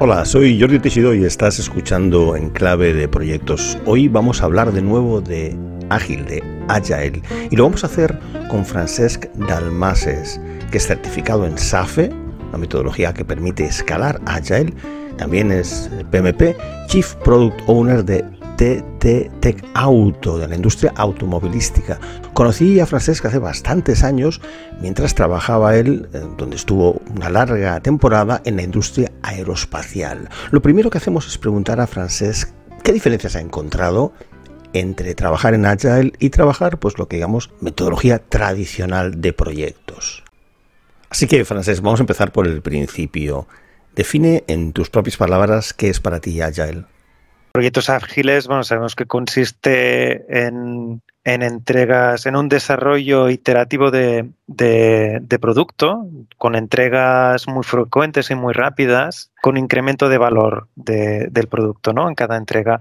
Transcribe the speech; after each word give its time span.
Hola, 0.00 0.24
soy 0.24 0.60
Jordi 0.60 0.78
Tejido 0.78 1.12
y 1.12 1.24
estás 1.24 1.58
escuchando 1.58 2.36
En 2.36 2.50
Clave 2.50 2.94
de 2.94 3.08
Proyectos. 3.08 3.76
Hoy 3.84 4.06
vamos 4.06 4.40
a 4.40 4.44
hablar 4.44 4.70
de 4.70 4.80
nuevo 4.80 5.20
de 5.20 5.56
Ágil, 5.88 6.24
de 6.24 6.40
Agile, 6.68 7.20
y 7.50 7.56
lo 7.56 7.64
vamos 7.64 7.82
a 7.82 7.88
hacer 7.88 8.16
con 8.48 8.64
Francesc 8.64 9.24
Dalmases, 9.34 10.40
que 10.70 10.78
es 10.78 10.86
certificado 10.86 11.46
en 11.46 11.58
SAFE, 11.58 12.12
una 12.50 12.58
metodología 12.58 13.12
que 13.12 13.24
permite 13.24 13.64
escalar 13.64 14.20
Agile. 14.26 14.72
También 15.16 15.50
es 15.50 15.90
PMP, 16.12 16.54
Chief 16.86 17.16
Product 17.16 17.60
Owner 17.66 18.04
de 18.04 18.24
Tech 18.58 19.64
Auto, 19.74 20.36
de 20.36 20.48
la 20.48 20.56
industria 20.56 20.92
automovilística. 20.96 22.00
Conocí 22.34 22.80
a 22.80 22.86
Francesc 22.86 23.24
hace 23.24 23.38
bastantes 23.38 24.02
años 24.02 24.40
mientras 24.80 25.14
trabajaba 25.14 25.76
él, 25.76 26.08
eh, 26.12 26.24
donde 26.36 26.56
estuvo 26.56 27.00
una 27.14 27.30
larga 27.30 27.78
temporada 27.78 28.42
en 28.44 28.56
la 28.56 28.62
industria 28.62 29.12
aeroespacial. 29.22 30.28
Lo 30.50 30.60
primero 30.60 30.90
que 30.90 30.98
hacemos 30.98 31.28
es 31.28 31.38
preguntar 31.38 31.80
a 31.80 31.86
Francesc 31.86 32.50
qué 32.82 32.92
diferencias 32.92 33.36
ha 33.36 33.40
encontrado 33.40 34.12
entre 34.72 35.14
trabajar 35.14 35.54
en 35.54 35.64
Agile 35.64 36.12
y 36.18 36.30
trabajar, 36.30 36.78
pues 36.78 36.98
lo 36.98 37.06
que 37.06 37.16
digamos, 37.16 37.50
metodología 37.60 38.18
tradicional 38.18 39.20
de 39.20 39.32
proyectos. 39.32 40.24
Así 41.10 41.28
que, 41.28 41.44
Francesc, 41.44 41.80
vamos 41.80 42.00
a 42.00 42.02
empezar 42.02 42.32
por 42.32 42.48
el 42.48 42.60
principio. 42.60 43.46
Define 43.94 44.42
en 44.48 44.72
tus 44.72 44.90
propias 44.90 45.16
palabras 45.16 45.72
qué 45.72 45.90
es 45.90 46.00
para 46.00 46.18
ti 46.18 46.40
Agile 46.40 46.86
proyectos 47.52 47.90
ágiles, 47.90 48.46
bueno, 48.46 48.64
sabemos 48.64 48.94
que 48.94 49.06
consiste 49.06 50.46
en, 50.46 51.02
entregas, 51.24 52.26
en 52.26 52.36
un 52.36 52.48
desarrollo 52.48 53.28
iterativo 53.28 53.90
de, 53.90 54.30
producto, 55.40 56.06
con 56.36 56.54
entregas 56.54 57.48
muy 57.48 57.64
frecuentes 57.64 58.30
y 58.30 58.34
muy 58.34 58.54
rápidas, 58.54 59.30
con 59.42 59.56
incremento 59.56 60.08
de 60.08 60.18
valor 60.18 60.68
del 60.76 61.48
producto, 61.48 61.92
¿no? 61.92 62.08
En 62.08 62.14
cada 62.14 62.36
entrega. 62.36 62.80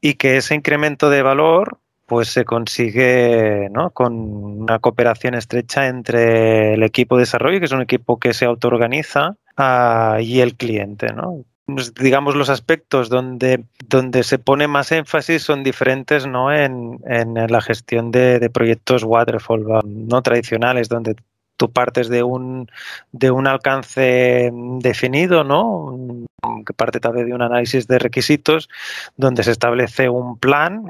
Y 0.00 0.14
que 0.14 0.36
ese 0.36 0.54
incremento 0.54 1.10
de 1.10 1.22
valor 1.22 1.78
pues 2.06 2.28
se 2.28 2.46
consigue 2.46 3.68
¿no? 3.70 3.90
con 3.90 4.14
una 4.14 4.78
cooperación 4.78 5.34
estrecha 5.34 5.88
entre 5.88 6.72
el 6.72 6.82
equipo 6.82 7.16
de 7.16 7.22
desarrollo, 7.22 7.58
que 7.58 7.66
es 7.66 7.72
un 7.72 7.82
equipo 7.82 8.18
que 8.18 8.32
se 8.32 8.46
autoorganiza, 8.46 9.36
ah, 9.58 10.16
y 10.18 10.40
el 10.40 10.56
cliente, 10.56 11.12
¿no? 11.12 11.44
Pues, 11.68 11.92
digamos, 11.92 12.34
los 12.34 12.48
aspectos 12.48 13.10
donde, 13.10 13.62
donde 13.86 14.22
se 14.22 14.38
pone 14.38 14.66
más 14.66 14.90
énfasis 14.90 15.42
son 15.42 15.62
diferentes 15.62 16.26
¿no? 16.26 16.50
en, 16.50 16.98
en 17.04 17.34
la 17.34 17.60
gestión 17.60 18.10
de, 18.10 18.38
de 18.38 18.48
proyectos 18.48 19.04
waterfall 19.04 19.66
no 19.84 20.22
tradicionales, 20.22 20.88
donde 20.88 21.14
tú 21.58 21.70
partes 21.70 22.08
de 22.08 22.22
un, 22.22 22.70
de 23.12 23.30
un 23.30 23.46
alcance 23.46 24.50
definido, 24.80 25.44
¿no? 25.44 26.26
que 26.64 26.72
parte 26.72 27.00
tal 27.00 27.14
vez 27.14 27.26
de 27.26 27.34
un 27.34 27.42
análisis 27.42 27.88
de 27.88 27.98
requisitos, 27.98 28.68
donde 29.16 29.42
se 29.42 29.50
establece 29.50 30.08
un 30.08 30.38
plan, 30.38 30.84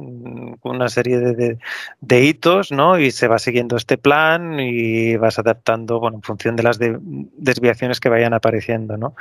una 0.63 0.89
serie 0.89 1.19
de, 1.19 1.59
de, 2.01 2.23
hitos, 2.23 2.71
¿no? 2.71 2.99
y 2.99 3.11
se 3.11 3.29
va 3.29 3.39
siguiendo 3.39 3.77
este 3.77 3.97
plan 3.97 4.61
y 4.61 5.17
vas 5.17 5.39
adaptando 5.39 6.01
bueno, 6.01 6.19
en 6.19 6.23
función 6.23 6.55
de 6.55 6.63
las 6.63 6.79
desviaciones 6.79 7.99
que 7.99 8.11
vayan 8.11 8.35
apareciendo. 8.35 8.99
¿no? 8.99 9.15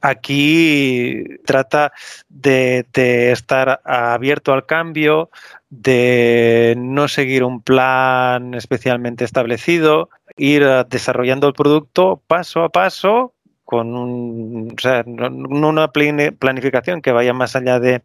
Aquí 0.00 1.24
trata 1.44 1.92
de, 2.28 2.86
de 2.92 3.32
estar 3.32 3.80
abierto 3.84 4.52
al 4.52 4.64
cambio, 4.64 5.30
de 5.70 6.74
no 6.78 7.08
seguir 7.08 7.44
un 7.44 7.62
plan 7.62 8.54
especialmente 8.54 9.24
establecido, 9.24 10.08
ir 10.36 10.64
desarrollando 10.88 11.46
el 11.48 11.54
producto 11.54 12.22
paso 12.26 12.62
a 12.62 12.70
paso 12.70 13.34
con 13.68 13.94
un, 13.94 14.74
o 14.74 14.80
sea, 14.80 15.04
una 15.06 15.92
planificación 15.92 17.02
que 17.02 17.12
vaya 17.12 17.34
más 17.34 17.54
allá 17.54 17.78
de, 17.78 18.02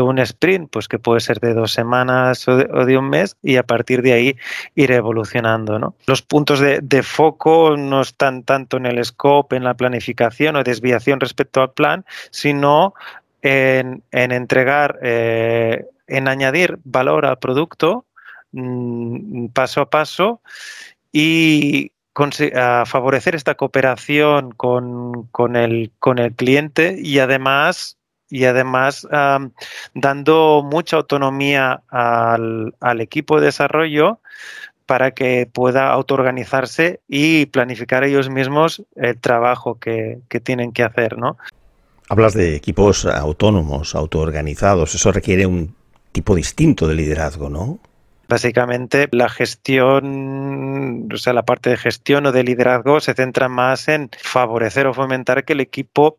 un 0.00 0.18
sprint, 0.18 0.70
pues 0.70 0.88
que 0.88 0.98
puede 0.98 1.20
ser 1.20 1.40
de 1.40 1.52
dos 1.52 1.74
semanas 1.74 2.48
o 2.48 2.56
de, 2.56 2.96
un 2.96 3.10
mes 3.10 3.36
y 3.42 3.56
a 3.56 3.64
partir 3.64 4.00
de 4.00 4.14
ahí 4.14 4.36
ir 4.74 4.92
evolucionando. 4.92 5.78
¿no? 5.78 5.94
Los 6.06 6.22
puntos 6.22 6.58
de, 6.58 7.02
foco 7.02 7.76
no 7.76 8.00
están 8.00 8.44
tanto 8.44 8.78
en 8.78 8.86
el 8.86 9.04
scope, 9.04 9.56
en 9.56 9.64
la 9.64 9.74
planificación 9.74 10.56
o 10.56 10.64
desviación 10.64 11.20
respecto 11.20 11.60
al 11.60 11.72
plan, 11.72 12.06
sino 12.30 12.94
en, 13.42 14.02
entregar, 14.10 15.00
eh, 15.02 15.84
en 16.06 16.28
añadir 16.28 16.78
valor 16.84 17.26
al 17.26 17.38
producto 17.38 18.04
mm, 18.52 19.46
paso 19.48 19.80
a 19.80 19.90
paso 19.90 20.40
y 21.12 21.92
favorecer 22.86 23.34
esta 23.34 23.56
cooperación 23.56 24.52
con, 24.52 25.56
el, 25.56 25.90
con 25.98 26.18
el 26.18 26.32
cliente 26.34 26.96
y 27.00 27.18
además 27.18 27.96
y 28.30 28.46
además 28.46 29.06
dando 29.94 30.62
mucha 30.64 30.96
autonomía 30.96 31.82
al, 31.88 32.74
al, 32.80 33.00
equipo 33.00 33.38
de 33.38 33.46
desarrollo 33.46 34.20
para 34.86 35.12
que 35.12 35.48
pueda 35.52 35.90
autoorganizarse 35.90 37.00
y 37.08 37.46
planificar 37.46 38.04
ellos 38.04 38.30
mismos 38.30 38.82
el 38.96 39.18
trabajo 39.20 39.78
que, 39.78 40.18
que 40.28 40.40
tienen 40.40 40.72
que 40.72 40.82
hacer, 40.82 41.16
¿no? 41.16 41.36
Hablas 42.08 42.34
de 42.34 42.54
equipos 42.54 43.06
autónomos, 43.06 43.94
autoorganizados. 43.94 44.94
Eso 44.94 45.10
requiere 45.10 45.46
un 45.46 45.74
tipo 46.14 46.36
distinto 46.36 46.86
de 46.86 46.94
liderazgo, 46.94 47.50
¿no? 47.50 47.80
Básicamente 48.28 49.08
la 49.10 49.28
gestión, 49.28 51.08
o 51.12 51.16
sea, 51.18 51.32
la 51.32 51.44
parte 51.44 51.70
de 51.70 51.76
gestión 51.76 52.24
o 52.24 52.32
de 52.32 52.44
liderazgo 52.44 53.00
se 53.00 53.14
centra 53.14 53.48
más 53.48 53.88
en 53.88 54.08
favorecer 54.16 54.86
o 54.86 54.94
fomentar 54.94 55.44
que 55.44 55.54
el 55.54 55.60
equipo 55.60 56.18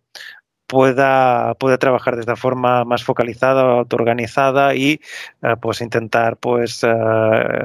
pueda, 0.68 1.54
pueda 1.56 1.78
trabajar 1.78 2.16
de 2.16 2.22
esta 2.22 2.36
forma 2.36 2.84
más 2.84 3.06
focalizada, 3.06 3.62
autoorganizada 3.62 4.76
y 4.76 5.00
eh, 5.42 5.56
pues 5.62 5.80
intentar 5.80 6.38
pues 6.38 6.84
eh, 6.84 6.88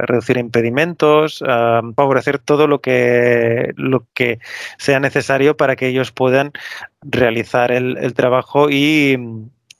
reducir 0.07 0.37
impedimentos, 0.37 1.43
eh, 1.45 1.81
favorecer 1.95 2.39
todo 2.39 2.65
lo 2.65 2.79
que, 2.79 3.73
lo 3.75 4.07
que 4.13 4.39
sea 4.77 5.01
necesario 5.01 5.57
para 5.57 5.75
que 5.75 5.87
ellos 5.87 6.11
puedan 6.13 6.53
realizar 7.01 7.71
el 7.73 8.13
trabajo 8.13 8.69
y 8.69 9.17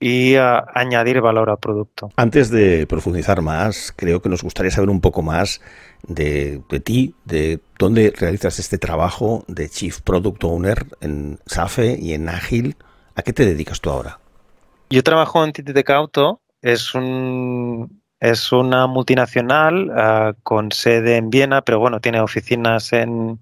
y 0.02 0.36
añadir 0.36 1.22
valor 1.22 1.52
al 1.52 1.60
producto. 1.60 2.10
Antes 2.18 2.50
de 2.50 2.88
profundizar 2.88 3.42
más, 3.42 3.94
creo 3.96 4.22
que 4.22 4.30
nos 4.30 4.42
gustaría 4.42 4.72
saber 4.72 4.90
un 4.90 5.00
poco 5.00 5.22
más 5.22 5.62
de, 6.08 6.62
ti, 6.84 7.14
de 7.24 7.60
dónde 7.78 8.12
realizas 8.18 8.58
este 8.58 8.80
trabajo 8.80 9.46
de 9.48 9.70
Chief 9.70 10.02
Product 10.02 10.44
Owner 10.44 10.88
en 11.02 11.40
SAFE 11.46 11.98
y 12.02 12.14
en 12.14 12.30
Ágil. 12.30 12.76
¿A 13.16 13.22
qué 13.22 13.32
te 13.32 13.46
dedicas 13.46 13.80
tú 13.80 13.92
ahora? 13.92 14.20
Yo 14.90 15.04
trabajo 15.04 15.46
en 15.46 15.52
TTTech 15.54 15.90
Auto. 15.92 16.42
Es 16.64 16.96
un, 16.96 18.01
es 18.22 18.52
una 18.52 18.88
multinacional 18.88 19.90
uh, 19.90 20.34
con 20.44 20.72
sede 20.72 21.18
en 21.18 21.30
Viena, 21.30 21.62
pero 21.64 21.80
bueno, 21.80 22.00
tiene 22.00 22.22
oficinas 22.22 22.94
en, 22.94 23.40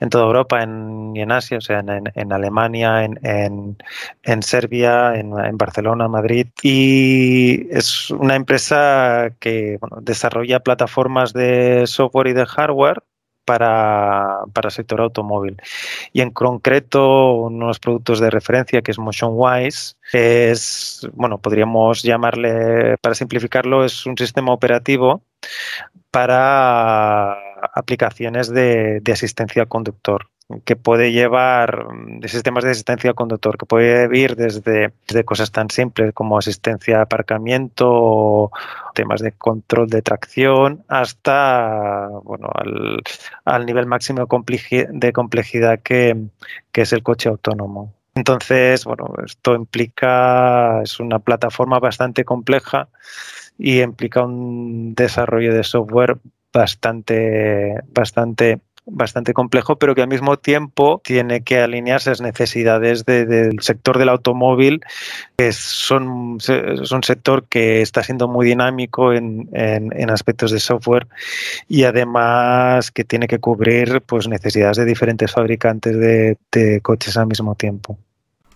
en 0.00 0.08
toda 0.08 0.24
Europa 0.24 0.62
en, 0.62 1.14
y 1.14 1.20
en 1.20 1.30
Asia, 1.30 1.58
o 1.58 1.60
sea, 1.60 1.80
en, 1.80 2.10
en 2.14 2.32
Alemania, 2.32 3.04
en, 3.04 3.76
en 4.22 4.42
Serbia, 4.42 5.14
en, 5.14 5.30
Barcelona, 5.58 6.08
Madrid. 6.08 6.46
Y 6.62 7.68
es 7.70 8.10
una 8.10 8.34
empresa 8.34 9.30
que 9.40 9.76
bueno, 9.80 9.98
desarrolla 10.00 10.60
plataformas 10.60 11.32
de 11.32 11.84
software 11.86 12.28
y 12.28 12.32
de 12.32 12.46
hardware 12.46 13.02
para, 13.44 14.40
para 14.52 14.68
el 14.68 14.72
sector 14.72 15.00
automóvil. 15.00 15.56
Y 16.12 16.20
en 16.20 16.30
concreto, 16.30 17.34
unos 17.34 17.78
productos 17.78 18.20
de 18.20 18.30
referencia 18.30 18.82
que 18.82 18.90
es 18.90 18.98
MotionWise 18.98 19.96
es, 20.12 21.08
bueno, 21.12 21.38
podríamos 21.38 22.02
llamarle, 22.02 22.96
para 22.98 23.14
simplificarlo, 23.14 23.84
es 23.84 24.06
un 24.06 24.16
sistema 24.16 24.52
operativo 24.52 25.22
para 26.10 27.32
aplicaciones 27.74 28.48
de, 28.48 29.00
de 29.00 29.12
asistencia 29.12 29.62
al 29.62 29.68
conductor 29.68 30.28
que 30.64 30.76
puede 30.76 31.12
llevar 31.12 31.86
de 32.20 32.28
sistemas 32.28 32.64
de 32.64 32.70
asistencia 32.70 33.10
al 33.10 33.16
conductor, 33.16 33.56
que 33.56 33.66
puede 33.66 34.16
ir 34.16 34.36
desde, 34.36 34.92
cosas 35.24 35.50
tan 35.50 35.70
simples 35.70 36.12
como 36.12 36.38
asistencia 36.38 36.98
a 36.98 37.02
aparcamiento 37.02 38.50
temas 38.94 39.20
de 39.20 39.32
control 39.32 39.88
de 39.88 40.02
tracción 40.02 40.84
hasta 40.88 42.08
bueno, 42.24 42.50
al, 43.44 43.66
nivel 43.66 43.86
máximo 43.86 44.20
de 44.20 45.12
complejidad 45.12 45.80
que, 45.80 46.16
que 46.72 46.82
es 46.82 46.92
el 46.92 47.02
coche 47.02 47.28
autónomo. 47.28 47.94
Entonces, 48.14 48.84
bueno, 48.84 49.12
esto 49.24 49.54
implica, 49.54 50.82
es 50.82 51.00
una 51.00 51.18
plataforma 51.18 51.80
bastante 51.80 52.24
compleja 52.24 52.88
y 53.58 53.80
implica 53.80 54.22
un 54.22 54.94
desarrollo 54.94 55.52
de 55.52 55.64
software 55.64 56.18
bastante, 56.52 57.74
bastante 57.92 58.60
bastante 58.86 59.32
complejo, 59.32 59.76
pero 59.76 59.94
que 59.94 60.02
al 60.02 60.08
mismo 60.08 60.36
tiempo 60.38 61.00
tiene 61.04 61.42
que 61.42 61.58
alinearse 61.58 62.10
las 62.10 62.20
necesidades 62.20 63.04
del 63.04 63.60
sector 63.60 63.98
del 63.98 64.08
automóvil, 64.08 64.82
que 65.36 65.52
son, 65.52 66.38
es 66.38 66.92
un 66.92 67.02
sector 67.02 67.46
que 67.48 67.80
está 67.80 68.02
siendo 68.02 68.28
muy 68.28 68.46
dinámico 68.46 69.12
en, 69.12 69.48
en, 69.52 70.10
aspectos 70.10 70.50
de 70.50 70.60
software 70.60 71.06
y 71.68 71.84
además 71.84 72.90
que 72.90 73.04
tiene 73.04 73.26
que 73.26 73.38
cubrir 73.38 74.02
pues, 74.02 74.28
necesidades 74.28 74.76
de 74.76 74.84
diferentes 74.84 75.32
fabricantes 75.32 75.96
de, 75.96 76.80
coches 76.82 77.16
al 77.16 77.26
mismo 77.26 77.54
tiempo. 77.54 77.98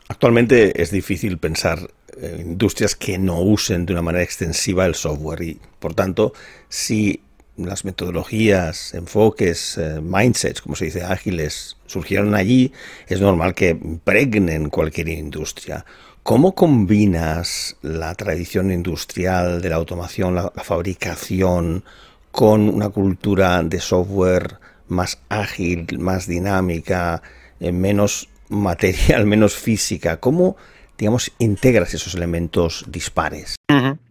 Actualmente 0.09 0.81
es 0.81 0.91
difícil 0.91 1.39
pensar 1.39 1.79
en 2.21 2.41
industrias 2.41 2.95
que 2.95 3.19
no 3.19 3.41
usen 3.41 3.87
de 3.87 3.93
una 3.93 4.03
manera 4.03 4.25
extensiva 4.25 4.87
el 4.87 4.95
software 4.95 5.43
y, 5.43 5.61
por 5.79 5.95
tanto, 5.95 6.33
si 6.69 7.21
las 7.59 7.85
metodologías, 7.85 8.95
enfoques, 8.95 9.79
eh, 9.79 10.01
mindsets, 10.01 10.63
como 10.63 10.77
se 10.77 10.87
dice, 10.87 11.03
ágiles, 11.03 11.77
surgieron 11.87 12.35
allí, 12.35 12.73
es 13.07 13.21
normal 13.21 13.55
que 13.55 13.71
impregnen 13.71 14.71
cualquier 14.71 15.09
industria. 15.09 15.85
¿Cómo 16.23 16.55
combinas 16.55 17.77
la 17.83 18.15
tradición 18.15 18.71
industrial 18.71 19.63
de 19.63 19.71
la 19.71 19.77
automación, 19.77 20.35
la, 20.35 20.53
fabricación, 20.57 21.85
con 22.31 22.69
una 22.69 22.91
cultura 22.91 23.63
de 23.63 23.81
software 23.81 24.59
más 24.89 25.19
ágil, 25.29 25.87
más 25.99 26.27
dinámica, 26.27 27.23
eh, 27.61 27.73
menos 27.73 28.29
material, 28.49 29.27
menos 29.27 29.55
física? 29.55 30.19
¿Cómo, 30.19 30.57
digamos, 30.99 31.33
integras 31.39 31.95
esos 31.95 32.15
elementos 32.15 32.85
dispares? 32.89 33.57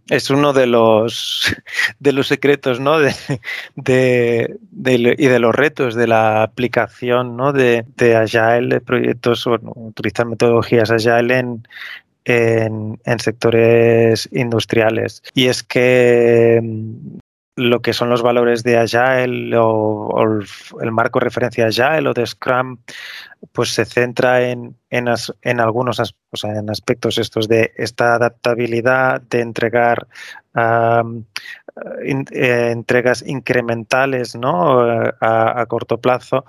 Es 0.08 0.30
uno 0.30 0.54
de 0.54 0.66
los, 0.66 1.54
de 2.00 2.12
los 2.12 2.28
secretos, 2.28 2.80
¿no? 2.80 2.98
De, 2.98 3.14
y 3.76 5.26
de 5.26 5.38
los 5.38 5.54
retos 5.54 5.94
de 5.94 6.06
la 6.06 6.42
aplicación, 6.42 7.36
¿no? 7.36 7.52
De, 7.52 7.84
de 7.96 8.16
Agile, 8.16 8.74
de 8.74 8.80
proyectos, 8.80 9.46
utilizar 9.46 10.26
metodologías 10.26 10.90
Agile 10.90 11.38
en, 11.38 11.62
en, 13.04 13.18
sectores 13.20 14.28
industriales. 14.32 15.22
Y 15.34 15.46
es 15.46 15.62
que 15.62 16.60
lo 17.58 17.82
que 17.82 17.92
son 17.92 18.08
los 18.08 18.22
valores 18.22 18.62
de 18.62 18.78
Agile 18.78 19.56
o, 19.58 20.40
el 20.80 20.92
marco 20.92 21.18
de 21.18 21.24
referencia 21.24 21.66
Agile 21.66 22.08
o 22.08 22.14
de 22.14 22.24
Scrum, 22.24 22.78
pues 23.52 23.70
se 23.74 23.84
centra 23.84 24.48
en, 24.48 24.76
en, 24.90 25.60
algunos 25.60 26.14
en 26.44 26.70
aspectos 26.70 27.18
estos 27.18 27.48
de 27.48 27.72
esta 27.76 28.14
adaptabilidad, 28.14 29.20
de 29.22 29.40
entregar 29.40 30.06
eh, 30.54 31.02
entregas 32.70 33.24
incrementales 33.26 34.36
¿no? 34.36 34.80
a, 35.20 35.66
corto 35.66 35.98
plazo 35.98 36.44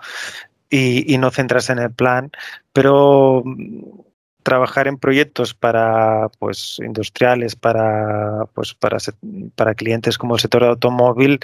y, 0.70 1.12
y, 1.12 1.18
no 1.18 1.32
centrarse 1.32 1.72
en 1.72 1.80
el 1.80 1.92
plan, 1.92 2.32
pero 2.72 3.44
trabajar 4.44 4.88
en 4.88 4.98
proyectos 4.98 5.54
para 5.54 6.30
pues 6.40 6.78
industriales 6.80 7.56
para 7.56 8.46
pues 8.54 8.74
para, 8.74 8.98
para 9.56 9.76
clientes 9.76 10.18
como 10.18 10.36
el 10.36 10.42
sector 10.42 10.64
automóvil 10.64 11.40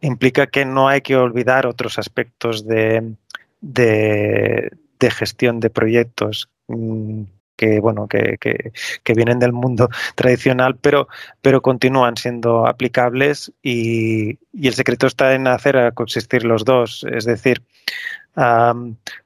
implica 0.00 0.46
que 0.46 0.64
no 0.64 0.88
hay 0.88 1.02
que 1.02 1.16
olvidar 1.16 1.66
otros 1.66 1.98
aspectos 1.98 2.66
de, 2.66 3.14
de, 3.60 4.70
gestión 5.10 5.60
de 5.60 5.70
proyectos. 5.70 6.48
Mm, 6.68 7.22
que 7.58 7.80
bueno 7.80 8.06
que, 8.06 8.38
que, 8.38 9.14
vienen 9.14 9.38
del 9.38 9.52
mundo 9.52 9.90
tradicional 10.14 10.76
pero 10.80 11.08
pero 11.42 11.60
continúan 11.60 12.16
siendo 12.16 12.66
aplicables 12.66 13.52
y, 13.62 14.38
y 14.52 14.68
el 14.68 14.74
secreto 14.74 15.06
está 15.06 15.34
en 15.34 15.46
hacer 15.46 15.92
coexistir 15.94 16.44
los 16.44 16.64
dos. 16.64 17.04
Es 17.10 17.24
decir 17.24 17.62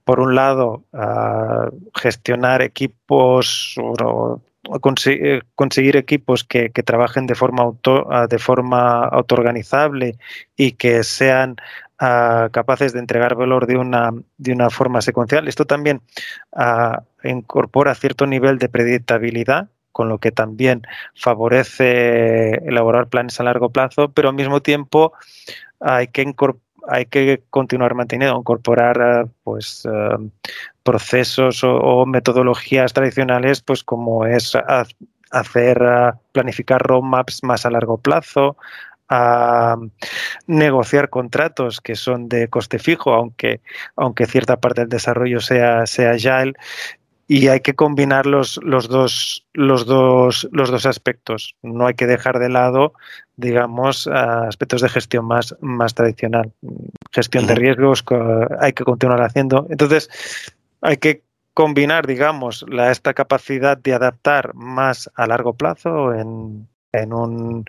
por 0.04 0.20
un 0.20 0.34
lado, 0.34 0.84
gestionar 1.94 2.62
equipos 2.62 3.74
o, 3.78 4.40
eh, 5.06 5.40
conseguir 5.54 5.96
equipos 5.96 6.44
que, 6.44 6.70
trabajen 6.70 7.26
de 7.26 7.34
forma 7.34 7.62
auto, 7.62 8.08
de 8.28 8.38
forma 8.38 9.04
autoorganizable 9.04 10.16
y 10.56 10.72
que 10.72 11.04
sean 11.04 11.56
capaces 12.50 12.92
de 12.92 12.98
entregar 12.98 13.34
valor 13.36 13.66
de 13.66 13.76
una, 13.76 14.10
de 14.38 14.52
una 14.52 14.70
forma 14.70 15.02
secuencial. 15.02 15.46
Esto 15.46 15.66
también 15.66 16.02
incorpora 17.22 17.94
cierto 17.94 18.26
nivel 18.26 18.58
de 18.58 18.68
predictabilidad 18.68 19.68
con 19.92 20.08
lo 20.08 20.18
que 20.18 20.32
también 20.32 20.82
favorece 21.14 22.54
elaborar 22.66 23.08
planes 23.08 23.38
a 23.38 23.44
largo 23.44 23.70
plazo, 23.70 24.10
pero 24.10 24.30
al 24.30 24.34
mismo 24.34 24.60
tiempo 24.60 25.12
hay 25.80 26.08
que 26.08 26.34
hay 26.88 27.06
que 27.06 27.42
continuar 27.50 27.94
manteniendo, 27.94 28.36
incorporar 28.36 29.00
eh, 29.00 29.30
pues 29.44 29.86
eh, 29.86 30.30
procesos 30.82 31.62
o, 31.62 32.06
metodologías 32.06 32.92
tradicionales, 32.92 33.60
pues 33.60 33.84
como 33.84 34.26
es 34.26 34.56
hacer 35.30 35.80
eh, 35.80 36.12
planificar 36.32 36.82
roadmaps 36.82 37.44
más 37.44 37.66
a 37.66 37.70
largo 37.70 37.98
plazo, 37.98 38.56
a 39.14 39.76
negociar 40.46 41.10
contratos 41.10 41.82
que 41.82 41.96
son 41.96 42.30
de 42.30 42.48
coste 42.48 42.78
fijo, 42.78 43.12
aunque, 43.12 43.60
aunque 43.94 44.24
cierta 44.24 44.56
parte 44.56 44.80
del 44.80 44.88
desarrollo 44.88 45.40
sea, 45.40 45.84
sea 45.84 46.12
agile, 46.12 46.54
y 47.28 47.48
hay 47.48 47.60
que 47.60 47.74
combinar 47.74 48.24
los, 48.24 48.58
los, 48.62 48.88
dos, 48.88 49.46
los, 49.52 49.84
dos, 49.84 50.48
los 50.50 50.70
dos 50.70 50.86
aspectos. 50.86 51.54
No 51.62 51.86
hay 51.86 51.94
que 51.94 52.06
dejar 52.06 52.38
de 52.38 52.48
lado, 52.48 52.94
digamos, 53.36 54.06
aspectos 54.06 54.80
de 54.80 54.88
gestión 54.88 55.26
más, 55.26 55.54
más 55.60 55.94
tradicional. 55.94 56.52
Gestión 57.12 57.46
de 57.46 57.54
riesgos 57.54 58.02
hay 58.60 58.72
que 58.72 58.84
continuar 58.84 59.22
haciendo. 59.22 59.66
Entonces, 59.68 60.08
hay 60.80 60.96
que 60.96 61.22
combinar, 61.52 62.06
digamos, 62.06 62.64
la, 62.68 62.90
esta 62.90 63.12
capacidad 63.12 63.76
de 63.76 63.92
adaptar 63.92 64.54
más 64.54 65.10
a 65.14 65.26
largo 65.26 65.54
plazo 65.54 66.14
en, 66.14 66.66
en 66.92 67.12
un 67.12 67.64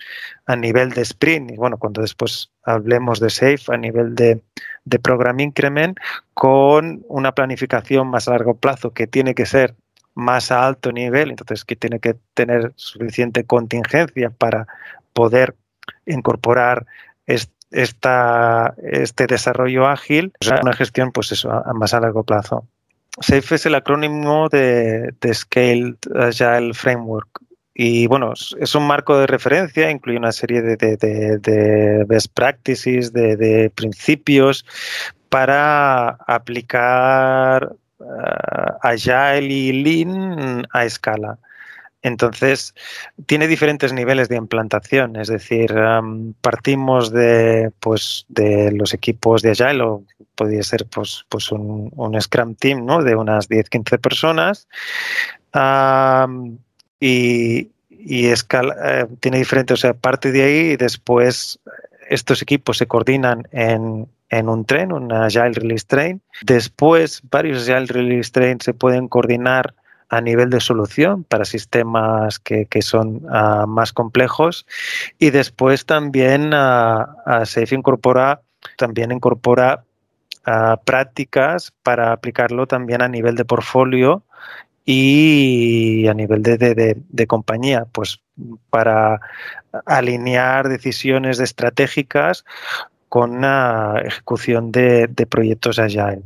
a 0.46 0.56
nivel 0.56 0.92
de 0.92 1.02
sprint 1.02 1.52
y 1.52 1.56
bueno 1.56 1.78
cuando 1.78 2.02
después 2.02 2.52
hablemos 2.64 3.20
de 3.20 3.30
safe 3.30 3.64
a 3.70 3.78
nivel 3.78 4.16
de, 4.16 4.42
de 4.86 5.00
program 5.00 5.40
increment 5.40 5.98
con 6.34 7.04
una 7.08 7.34
planificación 7.34 8.08
más 8.10 8.28
a 8.28 8.32
largo 8.32 8.56
plazo 8.56 8.92
que 8.92 9.08
tiene 9.08 9.34
que 9.34 9.46
ser 9.46 9.76
más 10.14 10.52
a 10.52 10.68
alto 10.68 10.92
nivel 10.92 11.32
entonces 11.32 11.66
que 11.66 11.76
tiene 11.76 12.00
que 12.00 12.16
tener 12.34 12.74
suficiente 12.76 13.46
contingencia 13.46 14.30
para 14.30 14.68
poder 15.14 15.56
incorporar 16.06 16.86
esta, 17.74 18.76
este 18.78 19.28
desarrollo 19.28 19.88
ágil 19.88 20.34
una 20.62 20.74
gestión 20.74 21.12
pues 21.12 21.32
eso 21.32 21.52
a, 21.52 21.74
más 21.74 21.94
a 21.94 22.00
largo 22.00 22.24
plazo. 22.24 22.68
SAFE 23.20 23.56
es 23.56 23.66
el 23.68 23.76
acrónimo 23.76 24.50
de, 24.50 25.14
de 25.22 25.34
Scaled 25.34 25.98
Agile 26.16 26.74
Framework 26.74 27.43
y 27.76 28.06
bueno, 28.08 28.34
es 28.60 28.76
un 28.76 28.86
marco 28.86 29.18
de 29.18 29.28
referencia, 29.28 29.90
incluye 29.90 30.18
una 30.18 30.32
serie 30.32 30.62
de, 30.62 32.06
best 32.08 32.32
practices, 32.34 33.12
de, 33.14 33.72
principios 33.74 34.66
para 35.30 36.10
aplicar 36.28 37.74
uh, 37.98 38.06
Agile 38.84 39.48
y 39.48 39.72
Lean 39.84 40.68
a 40.72 40.86
escala. 40.86 41.40
Entonces, 42.04 42.76
tiene 43.26 43.48
diferentes 43.48 43.94
niveles 43.94 44.28
de 44.28 44.36
implantación, 44.36 45.16
es 45.16 45.30
decir, 45.30 45.74
partimos 46.42 47.12
de, 47.14 47.72
pues, 47.80 48.26
de 48.28 48.74
los 48.74 48.94
equipos 48.94 49.42
de 49.42 49.52
Agile, 49.52 49.82
o 49.82 50.04
podría 50.36 50.64
ser 50.64 50.86
pues, 50.86 51.26
pues 51.30 51.50
un, 51.52 51.92
Scrum 52.20 52.56
Team 52.56 52.86
¿no? 52.86 53.02
de 53.02 53.16
unas 53.16 53.50
10-15 53.50 54.00
personas, 54.00 54.68
y, 57.06 58.28
escala, 58.28 58.76
eh, 58.82 59.08
tiene 59.20 59.40
diferentes, 59.40 59.74
o 59.74 59.82
sea, 59.82 59.94
parte 59.94 60.32
de 60.32 60.44
ahí 60.44 60.72
y 60.72 60.78
después 60.78 61.60
estos 62.10 62.42
equipos 62.42 62.78
se 62.78 62.88
coordinan 62.88 63.48
en, 63.52 64.08
un 64.48 64.66
tren, 64.66 64.92
un 64.92 65.12
Agile 65.12 65.52
Release 65.52 65.86
Train. 65.86 66.22
Después, 66.44 67.22
varios 67.30 67.70
Agile 67.70 67.88
Release 67.88 68.32
Train 68.32 68.60
se 68.62 68.74
pueden 68.74 69.08
coordinar 69.08 69.76
a 70.10 70.22
nivel 70.22 70.50
de 70.50 70.60
solución 70.60 71.24
para 71.24 71.46
sistemas 71.46 72.40
que, 72.40 72.68
son 72.82 73.22
ah, 73.30 73.66
más 73.68 73.94
complejos. 73.94 74.66
Y 75.20 75.32
después 75.32 75.86
también 75.86 76.54
uh, 76.54 77.46
Safe 77.46 77.76
incorpora, 77.76 78.42
también 78.78 79.12
incorpora 79.12 79.84
ah, 80.46 80.80
prácticas 80.86 81.74
para 81.84 82.12
aplicarlo 82.12 82.66
también 82.66 83.02
a 83.02 83.08
nivel 83.08 83.36
de 83.36 83.46
portfolio 83.46 84.24
y 84.86 86.08
a 86.08 86.14
nivel 86.14 86.44
de, 86.44 87.28
compañía, 87.28 87.86
pues 87.92 88.20
para 88.70 89.20
alinear 89.86 90.68
decisiones 90.68 91.40
estratégicas 91.40 92.44
con 93.10 93.38
una 93.38 94.02
ejecución 94.04 94.72
de, 94.72 95.08
proyectos 95.30 95.80
Agile. 95.80 96.24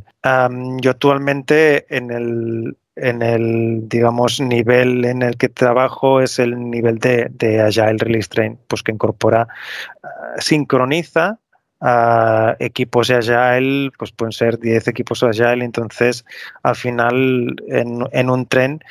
yo 0.82 0.92
actualmente 0.92 1.86
en 1.96 2.12
el, 2.12 2.78
en 2.96 3.22
el, 3.22 3.88
digamos, 3.88 4.40
nivel 4.40 5.06
en 5.06 5.22
el 5.22 5.38
que 5.38 5.50
trabajo 5.50 6.22
es 6.22 6.40
el 6.40 6.70
nivel 6.70 6.98
de, 6.98 7.62
Agile 7.62 7.98
Release 8.00 8.30
Train, 8.30 8.58
pues 8.68 8.82
que 8.82 8.92
incorpora, 8.92 9.48
ah, 10.02 10.08
sincroniza 10.40 11.40
a 11.80 12.56
equipos 12.60 13.10
Agile, 13.10 13.92
pues 13.98 14.12
pueden 14.12 14.32
ser 14.32 14.60
10 14.60 14.88
equipos 14.88 15.20
de 15.20 15.30
Agile, 15.30 15.64
entonces 15.64 16.26
al 16.64 16.76
final 16.76 17.56
en, 17.68 18.30
un 18.30 18.46
tren 18.48 18.84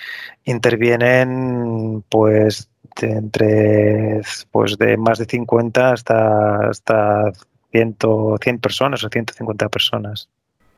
intervienen 0.44 2.04
pues 2.08 2.68
de 3.00 3.10
entre 3.10 4.20
pues 4.50 4.78
de 4.78 4.96
más 4.96 5.18
de 5.18 5.24
50 5.24 5.92
hasta, 5.92 6.68
hasta 6.68 7.32
100, 7.72 7.96
100 8.40 8.58
personas 8.58 9.04
o 9.04 9.08
150 9.08 9.68
personas. 9.68 10.28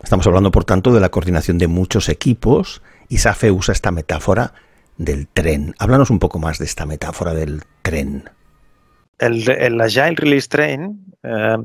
Estamos 0.03 0.27
hablando, 0.27 0.51
por 0.51 0.65
tanto, 0.65 0.93
de 0.93 1.01
la 1.01 1.09
coordinación 1.09 1.59
de 1.59 1.67
muchos 1.67 2.09
equipos 2.09 2.83
y 3.09 3.19
SAFE 3.19 3.51
usa 3.51 3.73
esta 3.73 3.91
metáfora 3.91 4.55
del 4.97 5.27
tren. 5.27 5.75
Háblanos 5.79 6.11
un 6.11 6.19
poco 6.19 6.39
más 6.39 6.59
de 6.59 6.67
esta 6.67 6.87
metáfora 6.87 7.35
del 7.35 7.63
tren. 7.83 8.31
El, 9.19 9.81
Agile 9.81 10.15
Release 10.17 10.49
Train 10.49 11.05
eh, 11.23 11.57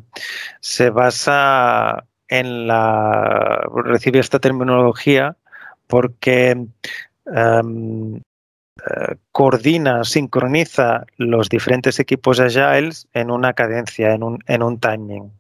se 0.60 0.90
basa 0.90 2.04
en 2.28 2.68
la. 2.68 3.68
recibe 3.86 4.20
esta 4.20 4.40
terminología 4.40 5.36
porque 5.88 6.66
em, 7.26 8.16
eh, 8.16 9.16
coordina, 9.32 10.04
sincroniza 10.04 11.06
los 11.18 11.50
diferentes 11.50 12.00
equipos 12.00 12.40
agiles 12.40 13.08
en 13.14 13.30
una 13.30 13.54
cadencia, 13.54 14.14
en 14.14 14.24
un, 14.24 14.40
en 14.48 14.64
un 14.64 14.80
timing. 14.80 15.32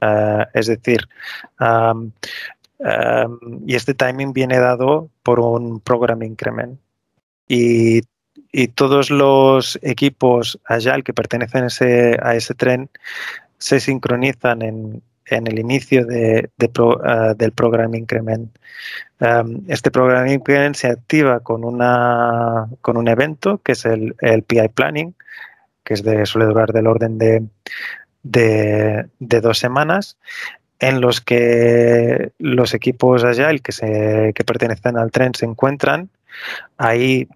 Eh, 0.00 0.46
es 0.54 0.66
decir, 0.66 1.08
em, 1.60 2.12
y 3.66 3.74
este 3.76 3.94
timing 3.94 4.32
viene 4.32 4.58
dado 4.58 5.08
por 5.22 5.40
un 5.40 5.80
program 5.80 6.22
increment. 6.22 6.78
Y, 7.48 8.02
todos 8.74 9.10
los 9.10 9.78
equipos 9.82 10.58
agile 10.66 11.02
que 11.02 11.14
pertenecen 11.14 11.64
a 12.22 12.34
ese 12.34 12.54
tren 12.54 12.90
se 13.58 13.80
sincronizan 13.80 14.62
en, 14.62 15.02
en 15.26 15.46
el 15.46 15.58
inicio 15.58 16.04
de, 16.04 16.50
ah, 17.04 17.34
del 17.36 17.52
programa 17.52 17.96
increment. 17.96 18.50
este 19.68 19.90
programa 19.90 20.30
increment 20.30 20.74
se 20.74 20.88
activa 20.88 21.40
con, 21.40 21.64
una, 21.64 22.68
con 22.80 22.96
un 22.96 23.08
evento 23.08 23.58
que 23.58 23.72
es 23.72 23.84
el, 23.84 24.14
PI 24.46 24.68
planning, 24.74 25.14
que 25.84 25.94
es 25.94 26.02
de, 26.02 26.26
suele 26.26 26.46
durar 26.46 26.72
del 26.72 26.86
orden 26.86 27.18
de, 27.18 27.44
de, 28.22 29.40
dos 29.40 29.58
semanas, 29.58 30.16
en 30.78 31.00
los 31.00 31.20
que 31.20 32.32
los 32.38 32.74
equipos 32.74 33.22
Agile 33.22 33.60
que, 33.60 33.72
se, 33.72 34.32
que 34.34 34.44
pertenecen 34.44 34.96
al 34.96 35.12
tren 35.12 35.32
se 35.34 35.46
encuentran. 35.46 36.10
Ahí 36.76 37.28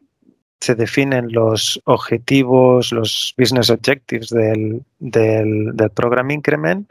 se 0.60 0.74
definen 0.74 1.32
los 1.32 1.80
objetivos, 1.84 2.92
los 2.92 3.34
business 3.36 3.70
objectives 3.70 4.30
del, 4.30 4.82
del, 4.98 5.74
program 5.94 6.30
increment 6.30 6.90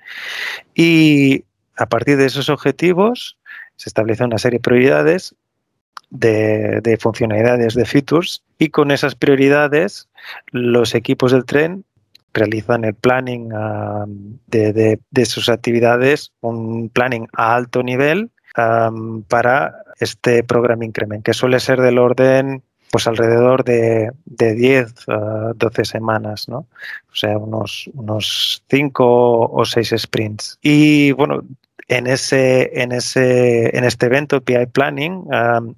y 0.76 1.44
a 1.78 1.88
partir 1.88 2.18
de 2.18 2.26
esos 2.26 2.50
objetivos 2.50 3.38
se 3.76 3.90
establece 3.90 4.24
una 4.24 4.38
serie 4.38 4.60
de 4.60 4.64
prioridades 4.64 5.36
de, 6.10 6.98
funcionalidades, 7.02 7.74
de 7.74 7.86
features 7.86 8.44
y 8.60 8.70
con 8.70 8.92
esas 8.92 9.16
prioridades 9.16 10.08
los 10.52 10.96
equipos 10.96 11.32
del 11.32 11.46
tren 11.46 11.84
realizan 12.34 12.84
el 12.84 12.94
planning 12.94 13.52
um, 13.54 14.38
de, 14.48 15.26
sus 15.26 15.50
actividades, 15.50 16.34
un 16.42 16.90
planning 16.90 17.28
a 17.34 17.56
alto 17.56 17.82
nivel 17.82 18.30
um, 18.58 19.24
para 19.24 19.74
este 20.00 20.44
program 20.44 20.84
increment, 20.84 21.24
que 21.24 21.34
suele 21.34 21.60
ser 21.60 21.80
del 21.82 21.98
orden 21.98 22.62
pues 22.92 23.08
alrededor 23.08 23.64
de, 23.64 24.12
de 24.26 24.54
10 24.54 25.10
a 25.10 25.52
12 25.56 25.86
semanas, 25.86 26.48
¿no? 26.48 26.60
O 27.12 27.16
sea, 27.16 27.38
unos, 27.38 27.90
unos 27.94 28.64
5 28.70 29.52
o 29.52 29.66
6 29.66 29.96
sprints. 29.98 30.60
Y 30.62 31.12
bueno, 31.14 31.44
en 31.88 32.08
ese, 32.08 32.82
en 32.82 32.92
ese, 32.92 33.78
en 33.78 33.84
este 33.84 34.08
evento 34.08 34.42
PI 34.42 34.68
Planning, 34.68 35.26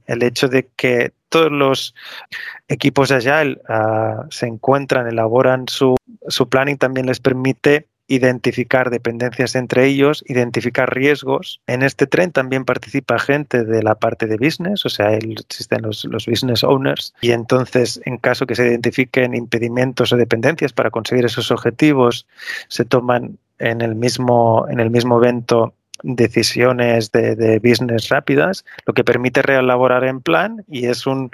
el 0.05 0.23
hecho 0.23 0.47
de 0.47 0.67
que 0.75 1.11
todos 1.29 1.51
los 1.51 1.93
equipos 2.67 3.09
de 3.09 3.15
Agile 3.15 3.61
uh, 3.69 4.25
se 4.29 4.47
encuentran, 4.47 5.07
elaboran 5.07 5.67
su, 5.67 5.95
su 6.27 6.47
planning, 6.47 6.77
también 6.77 7.07
les 7.07 7.19
permite 7.19 7.87
identificar 8.07 8.89
dependencias 8.89 9.55
entre 9.55 9.85
ellos, 9.85 10.23
identificar 10.27 10.93
riesgos. 10.93 11.61
En 11.67 11.83
este 11.83 12.07
tren 12.07 12.31
también 12.31 12.63
participa 12.63 13.19
gente 13.19 13.63
de 13.63 13.83
la 13.83 13.95
parte 13.95 14.27
de 14.27 14.37
business, 14.37 14.85
o 14.85 14.89
sea, 14.89 15.13
existen 15.13 15.81
los, 15.81 16.05
los, 16.05 16.25
business 16.25 16.63
owners, 16.63 17.13
y 17.21 17.31
entonces 17.31 17.99
en 18.05 18.17
caso 18.17 18.47
que 18.47 18.55
se 18.55 18.67
identifiquen 18.67 19.35
impedimentos 19.35 20.13
o 20.13 20.17
dependencias 20.17 20.73
para 20.73 20.89
conseguir 20.89 21.25
esos 21.25 21.51
objetivos, 21.51 22.25
se 22.69 22.85
toman 22.85 23.37
en 23.59 23.81
el 23.81 23.95
mismo, 23.95 24.65
en 24.69 24.79
el 24.79 24.89
mismo 24.89 25.17
evento 25.17 25.73
decisiones 26.03 27.11
de, 27.11 27.35
de 27.35 27.59
business 27.59 28.09
rápidas, 28.09 28.65
lo 28.85 28.93
que 28.93 29.03
permite 29.03 29.41
reelaborar 29.41 30.03
en 30.03 30.21
plan 30.21 30.63
y 30.67 30.85
es 30.85 31.07
un, 31.07 31.31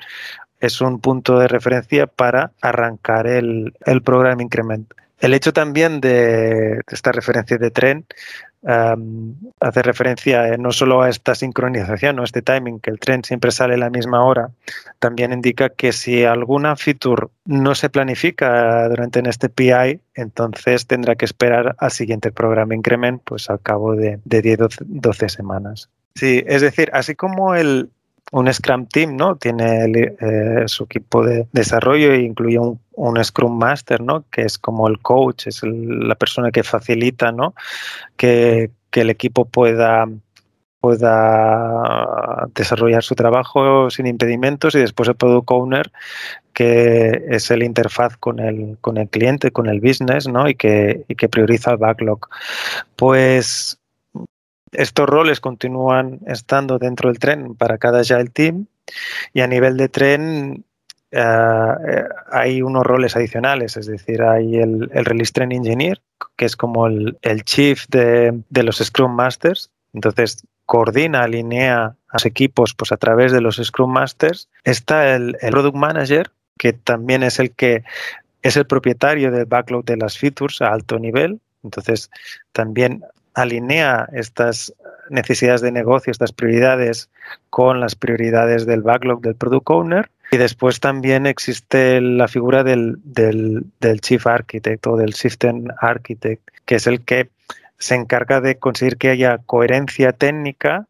es 0.60 0.80
un 0.80 1.02
punto 1.02 1.38
de 1.38 1.50
referencia 1.50 2.08
para 2.08 2.52
arrancar 2.62 3.28
el, 3.28 3.74
el 3.86 4.02
programa 4.02 4.42
increment. 4.42 4.92
El 5.24 5.34
hecho 5.34 5.54
también 5.54 6.02
de, 6.02 6.82
esta 6.92 7.14
referencia 7.14 7.58
de 7.58 7.72
tren 7.72 8.06
hace 8.62 9.82
referencia 9.82 10.58
no 10.58 10.74
solo 10.74 11.02
a 11.02 11.10
esta 11.10 11.34
sincronización 11.34 12.20
o 12.20 12.26
este 12.26 12.42
timing, 12.42 12.82
que 12.82 12.92
el 12.92 13.00
tren 13.00 13.24
siempre 13.24 13.52
sale 13.52 13.76
a 13.76 13.78
la 13.78 13.90
misma 13.90 14.26
hora, 14.26 14.50
también 15.00 15.32
indica 15.32 15.70
que 15.70 15.94
si 15.94 16.26
alguna 16.26 16.76
feature 16.76 17.28
no 17.46 17.74
se 17.74 17.90
planifica 17.90 18.90
durante 18.90 19.20
en 19.20 19.28
este 19.28 19.48
PI, 19.48 20.02
entonces 20.14 20.88
tendrá 20.88 21.16
que 21.16 21.24
esperar 21.24 21.78
al 21.80 21.92
siguiente 21.92 22.34
programa 22.34 22.76
increment, 22.76 23.22
pues 23.24 23.50
al 23.50 23.62
cabo 23.62 23.96
de, 23.96 24.20
de 24.26 24.42
10 24.42 24.60
12 24.82 25.30
semanas. 25.30 25.90
Sí, 26.16 26.44
es 26.46 26.62
decir, 26.62 26.90
así 26.92 27.16
como 27.16 27.56
el, 27.56 27.90
un 28.34 28.52
Scrum 28.52 28.88
Team, 28.88 29.16
¿no? 29.16 29.36
Tiene 29.36 29.86
eh, 30.20 30.64
su 30.66 30.86
equipo 30.86 31.24
de 31.24 31.48
desarrollo 31.52 32.12
e 32.12 32.22
incluye 32.22 32.58
un, 32.58 33.24
Scrum 33.24 33.56
Master, 33.58 34.02
¿no? 34.02 34.26
Que 34.32 34.42
es 34.42 34.58
como 34.58 34.88
el 34.88 35.00
coach, 35.00 35.48
es 35.48 35.62
la 35.64 36.16
persona 36.16 36.50
que 36.52 36.64
facilita, 36.64 37.32
¿no? 37.32 37.54
Que, 38.18 38.72
el 38.94 39.10
equipo 39.10 39.46
pueda 39.46 40.08
pueda 40.80 42.48
desarrollar 42.54 43.04
su 43.04 43.16
trabajo 43.16 43.90
sin 43.90 44.06
impedimentos 44.06 44.76
y 44.76 44.80
después 44.80 45.10
el 45.10 45.16
Product 45.16 45.50
Owner, 45.50 45.92
que 46.54 47.24
es 47.30 47.50
el 47.50 47.64
interfaz 47.64 48.18
con 48.18 48.40
el, 48.40 48.78
con 48.82 48.98
el 48.98 49.10
cliente, 49.10 49.52
con 49.52 49.68
el 49.68 49.80
business, 49.80 50.28
¿no? 50.28 50.48
Y 50.48 50.56
que, 50.56 51.06
y 51.08 51.16
que 51.16 51.30
prioriza 51.30 51.72
el 51.72 51.78
backlog. 51.78 52.28
Pues 52.96 53.80
estos 54.74 55.08
roles 55.08 55.40
continúan 55.40 56.20
estando 56.28 56.80
dentro 56.80 57.10
del 57.10 57.20
tren 57.20 57.56
para 57.56 57.78
cada 57.78 58.02
Agile 58.02 58.30
Team 58.30 58.66
y 59.34 59.42
a 59.42 59.48
nivel 59.48 59.78
de 59.78 59.90
tren 59.90 60.66
eh, 61.12 62.04
hay 62.32 62.62
unos 62.64 62.84
roles 62.84 63.16
adicionales, 63.16 63.78
es 63.78 63.86
decir, 63.86 64.24
hay 64.24 64.58
el, 64.58 64.90
Release 64.90 65.32
Train 65.32 65.52
Engineer, 65.52 66.02
que 66.36 66.46
es 66.46 66.56
como 66.56 66.88
el, 66.88 67.18
chief 67.44 67.86
de, 67.90 68.42
los 68.50 68.78
Scrum 68.78 69.14
Masters, 69.14 69.70
entonces 69.94 70.44
coordina, 70.66 71.22
alinea 71.22 71.84
a 71.84 71.96
los 72.14 72.26
equipos 72.26 72.74
pues, 72.74 72.92
a 72.92 72.98
través 72.98 73.32
de 73.32 73.42
los 73.42 73.58
Scrum 73.58 73.92
Masters. 73.92 74.50
Está 74.64 75.14
el, 75.14 75.38
el 75.42 75.52
Product 75.52 75.76
Manager, 75.76 76.32
que 76.58 76.74
también 76.74 77.22
es 77.22 77.40
el 77.40 77.52
que 77.52 77.84
es 78.42 78.58
el 78.58 78.66
propietario 78.66 79.32
del 79.32 79.46
backlog 79.46 79.86
de 79.86 79.98
las 79.98 80.18
features 80.18 80.62
a 80.62 80.74
alto 80.74 80.98
nivel, 80.98 81.40
entonces 81.64 82.10
también 82.52 83.04
alinea 83.34 84.08
estas 84.14 84.74
necesidades 85.10 85.62
de 85.62 85.72
negocio, 85.72 86.12
estas 86.12 86.32
prioridades 86.32 87.10
con 87.50 87.80
las 87.80 87.96
prioridades 87.96 88.66
del 88.66 88.82
backlog 88.82 89.22
del 89.22 89.36
product 89.36 89.70
owner. 89.70 90.10
Y 90.32 90.38
después 90.38 90.80
también 90.80 91.26
existe 91.28 92.02
la 92.02 92.28
figura 92.28 92.64
del, 92.64 92.98
del, 93.04 94.02
Chief 94.02 94.26
Architect 94.26 94.88
o 94.88 94.98
del 94.98 95.14
System 95.14 95.68
Architect, 95.80 96.42
que 96.66 96.76
es 96.76 96.88
el 96.88 97.02
que 97.02 97.30
se 97.78 97.96
encarga 97.96 98.42
de 98.42 98.56
conseguir 98.56 98.98
que 98.98 99.10
haya 99.10 99.38
coherencia 99.46 100.12
técnica 100.14 100.88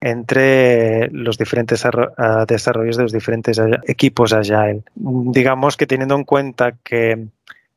entre 0.00 1.08
los 1.10 1.38
diferentes 1.38 1.84
ah, 1.86 2.44
desarrollos 2.46 2.96
de 2.98 3.04
los 3.04 3.12
diferentes 3.12 3.58
equipos 3.86 4.32
Agile. 4.32 4.82
Digamos 4.94 5.76
que 5.76 5.86
teniendo 5.86 6.14
en 6.14 6.24
cuenta 6.24 6.72
que 6.84 7.26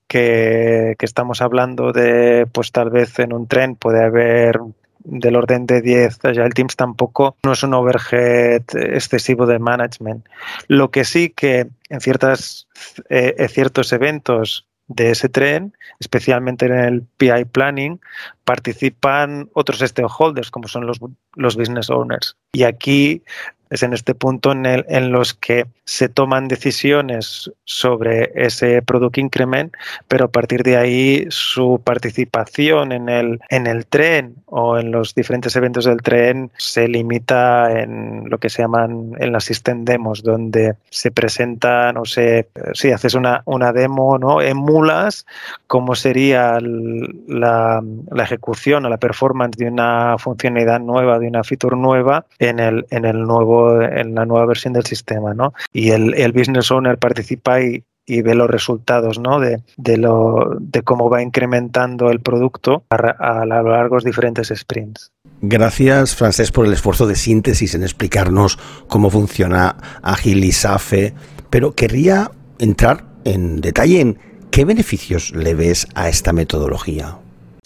que, 0.07 0.95
estamos 0.99 1.41
hablando 1.41 1.91
de, 1.91 2.47
pues 2.51 2.71
tal 2.71 2.89
vez 2.89 3.19
en 3.19 3.33
un 3.33 3.47
tren 3.47 3.75
puede 3.75 4.03
haber 4.03 4.59
del 4.99 5.37
orden 5.37 5.65
de 5.65 5.81
10 5.81 6.19
el 6.23 6.53
Teams 6.53 6.75
tampoco 6.75 7.37
no 7.43 7.53
es 7.53 7.63
un 7.63 7.73
overhead 7.73 8.63
excesivo 8.73 9.45
de 9.45 9.57
management. 9.57 10.25
Lo 10.67 10.91
que 10.91 11.05
sí 11.05 11.29
que 11.29 11.67
en 11.89 12.01
ciertas, 12.01 12.67
eh, 13.09 13.47
ciertos 13.49 13.93
eventos 13.93 14.67
de 14.87 15.11
ese 15.11 15.29
tren, 15.29 15.73
especialmente 15.99 16.65
en 16.65 16.73
el 16.73 17.01
PI 17.17 17.45
Planning, 17.51 17.99
participan 18.43 19.49
otros 19.53 19.79
stakeholders 19.79 20.49
como 20.49 20.67
son 20.67 20.87
los, 20.87 20.99
los 21.35 21.55
business 21.55 21.89
owners. 21.89 22.37
Y 22.51 22.63
aquí 22.63 23.21
es 23.69 23.83
en 23.83 23.93
este 23.93 24.15
punto 24.15 24.51
en, 24.51 24.65
el, 24.65 24.85
en 24.89 25.11
los 25.11 25.33
que 25.33 25.65
se 25.85 26.09
toman 26.09 26.47
decisiones 26.47 27.49
sobre 27.63 28.31
ese 28.35 28.81
product 28.81 29.17
increment, 29.17 29.73
pero 30.07 30.25
a 30.25 30.27
partir 30.27 30.63
de 30.63 30.77
ahí 30.77 31.25
su 31.29 31.81
participación 31.83 32.91
en 32.91 33.07
el, 33.09 33.39
en 33.49 33.67
el 33.67 33.85
tren 33.85 34.35
o 34.45 34.77
en 34.77 34.91
los 34.91 35.15
diferentes 35.15 35.55
eventos 35.55 35.85
del 35.85 36.01
tren 36.01 36.51
se 36.57 36.87
limita 36.87 37.79
en 37.79 38.29
lo 38.29 38.37
que 38.37 38.49
se 38.49 38.63
llaman 38.63 39.13
en 39.19 39.31
las 39.31 39.45
system 39.45 39.85
demos, 39.85 40.23
donde 40.23 40.75
se 40.89 41.11
presentan 41.11 41.97
o 41.97 42.05
se, 42.05 42.49
si 42.73 42.91
haces 42.91 43.13
una, 43.13 43.41
una 43.45 43.71
demo, 43.71 44.17
¿no? 44.17 44.41
emulas 44.41 45.25
cómo 45.67 45.95
sería 45.95 46.59
la, 46.61 47.81
la 48.11 48.23
ejecución 48.23 48.85
o 48.85 48.89
la 48.89 48.97
performance 48.97 49.57
de 49.57 49.67
una 49.67 50.17
funcionalidad 50.17 50.79
nueva, 50.79 51.19
de 51.19 51.27
una 51.27 51.43
feature 51.43 51.77
nueva 51.77 52.25
en 52.39 52.59
el, 52.59 52.85
en 52.89 53.05
el 53.05 53.23
nuevo 53.23 53.56
nuevo, 53.57 53.81
en 53.81 54.15
la 54.15 54.25
nueva 54.25 54.45
versión 54.45 54.73
del 54.73 54.85
sistema, 54.85 55.33
¿no? 55.33 55.53
Y 55.73 55.89
el, 55.91 56.13
el 56.15 56.31
business 56.31 56.71
owner 56.71 56.97
participa 56.97 57.61
y, 57.61 57.83
y 58.05 58.21
ve 58.21 58.35
los 58.35 58.49
resultados 58.49 59.19
¿no? 59.19 59.39
de, 59.39 59.61
de, 59.75 59.97
lo, 59.97 60.55
de 60.59 60.81
cómo 60.81 61.09
va 61.09 61.21
incrementando 61.21 62.09
el 62.09 62.21
producto 62.21 62.83
a, 62.89 62.95
a, 62.95 63.41
a 63.41 63.45
lo 63.45 63.69
largo 63.71 63.99
de 63.99 64.05
diferentes 64.05 64.51
sprints. 64.55 65.11
Gracias, 65.41 66.15
Francés, 66.15 66.51
por 66.51 66.65
el 66.65 66.73
esfuerzo 66.73 67.05
de 67.05 67.15
síntesis 67.15 67.75
en 67.75 67.83
explicarnos 67.83 68.57
cómo 68.87 69.09
funciona 69.09 69.75
Agile 70.01 70.47
y 70.47 70.51
SAFE, 70.51 71.13
pero 71.49 71.73
querría 71.73 72.31
entrar 72.59 73.03
en 73.25 73.61
detalle 73.61 73.99
en 73.99 74.19
qué 74.51 74.65
beneficios 74.65 75.35
le 75.35 75.53
ves 75.53 75.85
a 75.93 76.07
esta 76.09 76.33
metodología. 76.33 77.17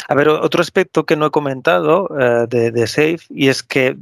A 0.08 0.16
ver, 0.16 0.28
otro 0.28 0.62
aspecto 0.62 1.06
que 1.06 1.16
no 1.16 1.28
he 1.28 1.32
comentado 1.32 2.10
de, 2.50 2.72
de 2.72 2.88
SAFE 2.88 3.20
y 3.30 3.48
es 3.48 3.64
que, 3.64 3.96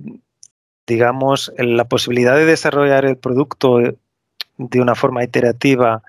digamos, 0.90 1.54
la 1.58 1.86
posibilidad 1.86 2.36
de 2.36 2.46
desarrollar 2.46 3.06
el 3.06 3.16
producto 3.16 3.78
de 4.58 4.82
una 4.82 4.96
forma 4.96 5.24
iterativa 5.24 6.02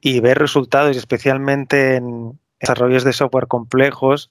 y 0.00 0.20
ver 0.20 0.38
resultados, 0.38 0.96
especialmente 0.96 1.96
en 1.96 2.38
desarrollos 2.58 3.04
de 3.04 3.12
software 3.12 3.46
complejos, 3.46 4.30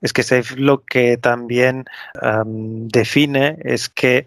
es 0.00 0.14
que 0.14 0.22
SAFE 0.22 0.56
lo 0.56 0.82
que 0.82 1.18
también 1.18 1.84
define 2.90 3.58
es 3.62 3.90
que 3.90 4.26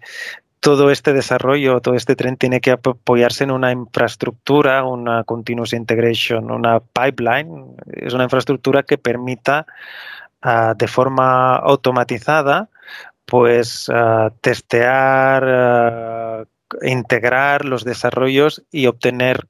todo 0.60 0.90
este 0.90 1.12
desarrollo, 1.12 1.80
todo 1.80 1.94
este 1.94 2.14
tren 2.14 2.36
tiene 2.36 2.60
que 2.60 2.72
apoyarse 2.72 3.44
en 3.44 3.50
una 3.50 3.72
infraestructura, 3.72 4.84
una 4.84 5.24
continuous 5.24 5.72
integration, 5.72 6.50
una 6.50 6.80
pipeline. 6.80 7.76
Es 7.86 8.12
una 8.12 8.24
infraestructura 8.24 8.82
que 8.82 8.98
permita 8.98 9.66
uh, 10.44 10.74
de 10.76 10.88
forma 10.88 11.56
automatizada 11.56 12.68
pues 13.28 13.90
uh, 13.90 14.30
testear, 14.40 15.44
uh, 15.44 16.86
integrar 16.86 17.66
los 17.66 17.84
desarrollos 17.84 18.64
y 18.72 18.86
obtener, 18.86 19.46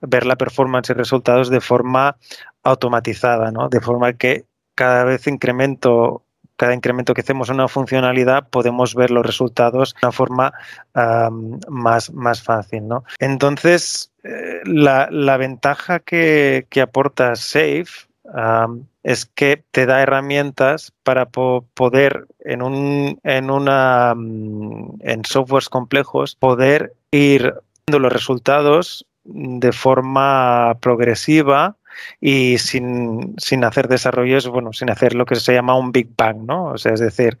ver 0.00 0.26
la 0.26 0.36
performance 0.36 0.90
y 0.90 0.94
resultados 0.94 1.48
de 1.48 1.60
forma 1.60 2.16
automatizada, 2.64 3.52
¿no? 3.52 3.68
De 3.68 3.80
forma 3.80 4.14
que 4.14 4.44
cada 4.74 5.04
vez 5.04 5.28
incremento, 5.28 6.24
cada 6.56 6.74
incremento 6.74 7.14
que 7.14 7.20
hacemos 7.20 7.48
una 7.48 7.68
funcionalidad, 7.68 8.48
podemos 8.48 8.96
ver 8.96 9.12
los 9.12 9.24
resultados 9.24 9.94
de 9.94 10.06
una 10.06 10.12
forma 10.12 10.52
um, 10.96 11.60
más, 11.68 12.12
más 12.12 12.42
fácil, 12.42 12.88
¿no? 12.88 13.04
Entonces, 13.20 14.10
eh, 14.24 14.62
la, 14.64 15.08
la, 15.12 15.36
ventaja 15.36 16.00
que, 16.00 16.66
que 16.70 16.80
aporta 16.80 17.36
Safe 17.36 18.08
es 19.02 19.26
que 19.26 19.62
te 19.70 19.86
da 19.86 20.02
herramientas 20.02 20.92
para 21.02 21.26
po 21.26 21.64
poder 21.74 22.26
en 22.40 22.62
un 22.62 23.18
en 23.24 23.50
una 23.50 24.12
en 24.12 25.24
softwares 25.24 25.68
complejos 25.68 26.36
poder 26.36 26.94
ir 27.10 27.54
viendo 27.86 27.98
los 27.98 28.12
resultados 28.12 29.06
de 29.24 29.72
forma 29.72 30.76
progresiva 30.80 31.76
y 32.20 32.58
sin, 32.58 33.34
sin, 33.38 33.64
hacer 33.64 33.86
desarrollos, 33.86 34.48
bueno, 34.48 34.72
sin 34.72 34.90
hacer 34.90 35.14
lo 35.14 35.26
que 35.26 35.36
se 35.36 35.52
llama 35.52 35.76
un 35.76 35.92
Big 35.92 36.08
Bang, 36.16 36.38
¿no? 36.46 36.64
O 36.66 36.78
sea, 36.78 36.92
es 36.94 37.00
decir, 37.00 37.38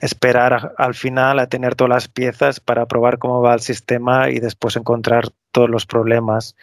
esperar 0.00 0.74
al 0.76 0.94
final 0.94 1.38
a 1.38 1.46
tener 1.46 1.74
todas 1.74 1.90
las 1.90 2.08
piezas 2.08 2.60
para 2.60 2.86
probar 2.86 3.18
cómo 3.18 3.40
va 3.40 3.54
el 3.54 3.60
sistema 3.60 4.28
y 4.28 4.38
después 4.38 4.76
encontrar 4.76 5.30
todos 5.50 5.70
los 5.70 5.86
problemas. 5.86 6.54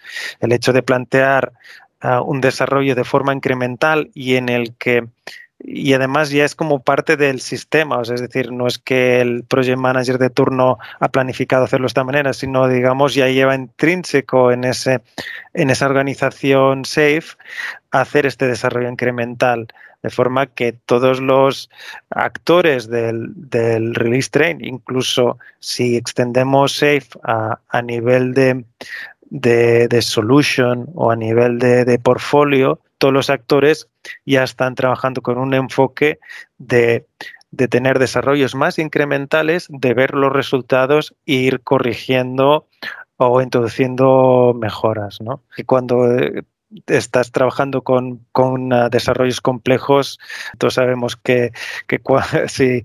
El 0.41 0.51
hecho 0.51 0.71
de 0.71 0.83
plantear 0.83 1.53
un 2.25 2.41
desarrollo 2.41 2.95
de 2.95 3.03
forma 3.03 3.33
incremental 3.33 4.09
y 4.13 4.35
en 4.35 4.49
el 4.49 4.73
que 4.75 5.07
y 5.63 5.93
además 5.93 6.31
ya 6.31 6.43
es 6.43 6.55
como 6.55 6.81
parte 6.81 7.17
del 7.17 7.39
sistema, 7.39 8.01
es 8.01 8.19
decir, 8.19 8.51
no 8.51 8.65
es 8.65 8.79
que 8.79 9.21
el 9.21 9.43
project 9.43 9.77
manager 9.77 10.17
de 10.17 10.29
turno 10.29 10.79
ha 10.99 11.09
planificado 11.09 11.65
hacerlo 11.65 11.85
de 11.85 11.89
esta 11.89 12.03
manera, 12.03 12.33
sino 12.33 12.67
digamos 12.67 13.13
ya 13.13 13.27
lleva 13.27 13.53
intrínseco 13.53 14.51
en 14.51 14.63
ese 14.63 15.01
en 15.53 15.69
esa 15.69 15.85
organización 15.85 16.85
safe 16.85 17.37
hacer 17.91 18.25
este 18.25 18.47
desarrollo 18.47 18.89
incremental 18.89 19.67
de 20.01 20.09
forma 20.09 20.47
que 20.47 20.73
todos 20.73 21.19
los 21.19 21.69
actores 22.09 22.89
del, 22.89 23.31
del 23.35 23.93
release 23.93 24.29
train, 24.31 24.65
incluso 24.65 25.37
si 25.59 25.95
extendemos 25.95 26.73
safe 26.73 27.09
a, 27.23 27.59
a 27.69 27.81
nivel 27.83 28.33
de, 28.33 28.65
de, 29.31 29.87
de, 29.87 30.01
solution 30.01 30.87
o 30.93 31.09
a 31.09 31.15
nivel 31.15 31.57
de, 31.57 31.85
de, 31.85 31.97
portfolio, 31.97 32.79
todos 32.99 33.13
los 33.13 33.29
actores 33.29 33.87
ya 34.25 34.43
están 34.43 34.75
trabajando 34.75 35.21
con 35.21 35.37
un 35.39 35.53
enfoque 35.53 36.19
de, 36.59 37.07
de 37.49 37.67
tener 37.67 37.97
desarrollos 37.97 38.55
más 38.55 38.77
incrementales, 38.77 39.67
de 39.69 39.93
ver 39.93 40.13
los 40.13 40.31
resultados 40.31 41.15
e 41.25 41.33
ir 41.33 41.61
corrigiendo 41.61 42.67
o 43.17 43.41
introduciendo 43.41 44.53
mejoras. 44.53 45.19
¿no? 45.21 45.43
Y 45.55 45.63
cuando 45.63 46.11
eh, 46.11 46.43
estás 46.87 47.31
trabajando 47.31 47.83
con, 47.83 48.25
con 48.31 48.73
uh, 48.73 48.89
desarrollos 48.89 49.41
complejos, 49.41 50.19
todos 50.57 50.73
sabemos 50.73 51.15
que, 51.15 51.51
que 51.87 52.01
si, 52.47 52.83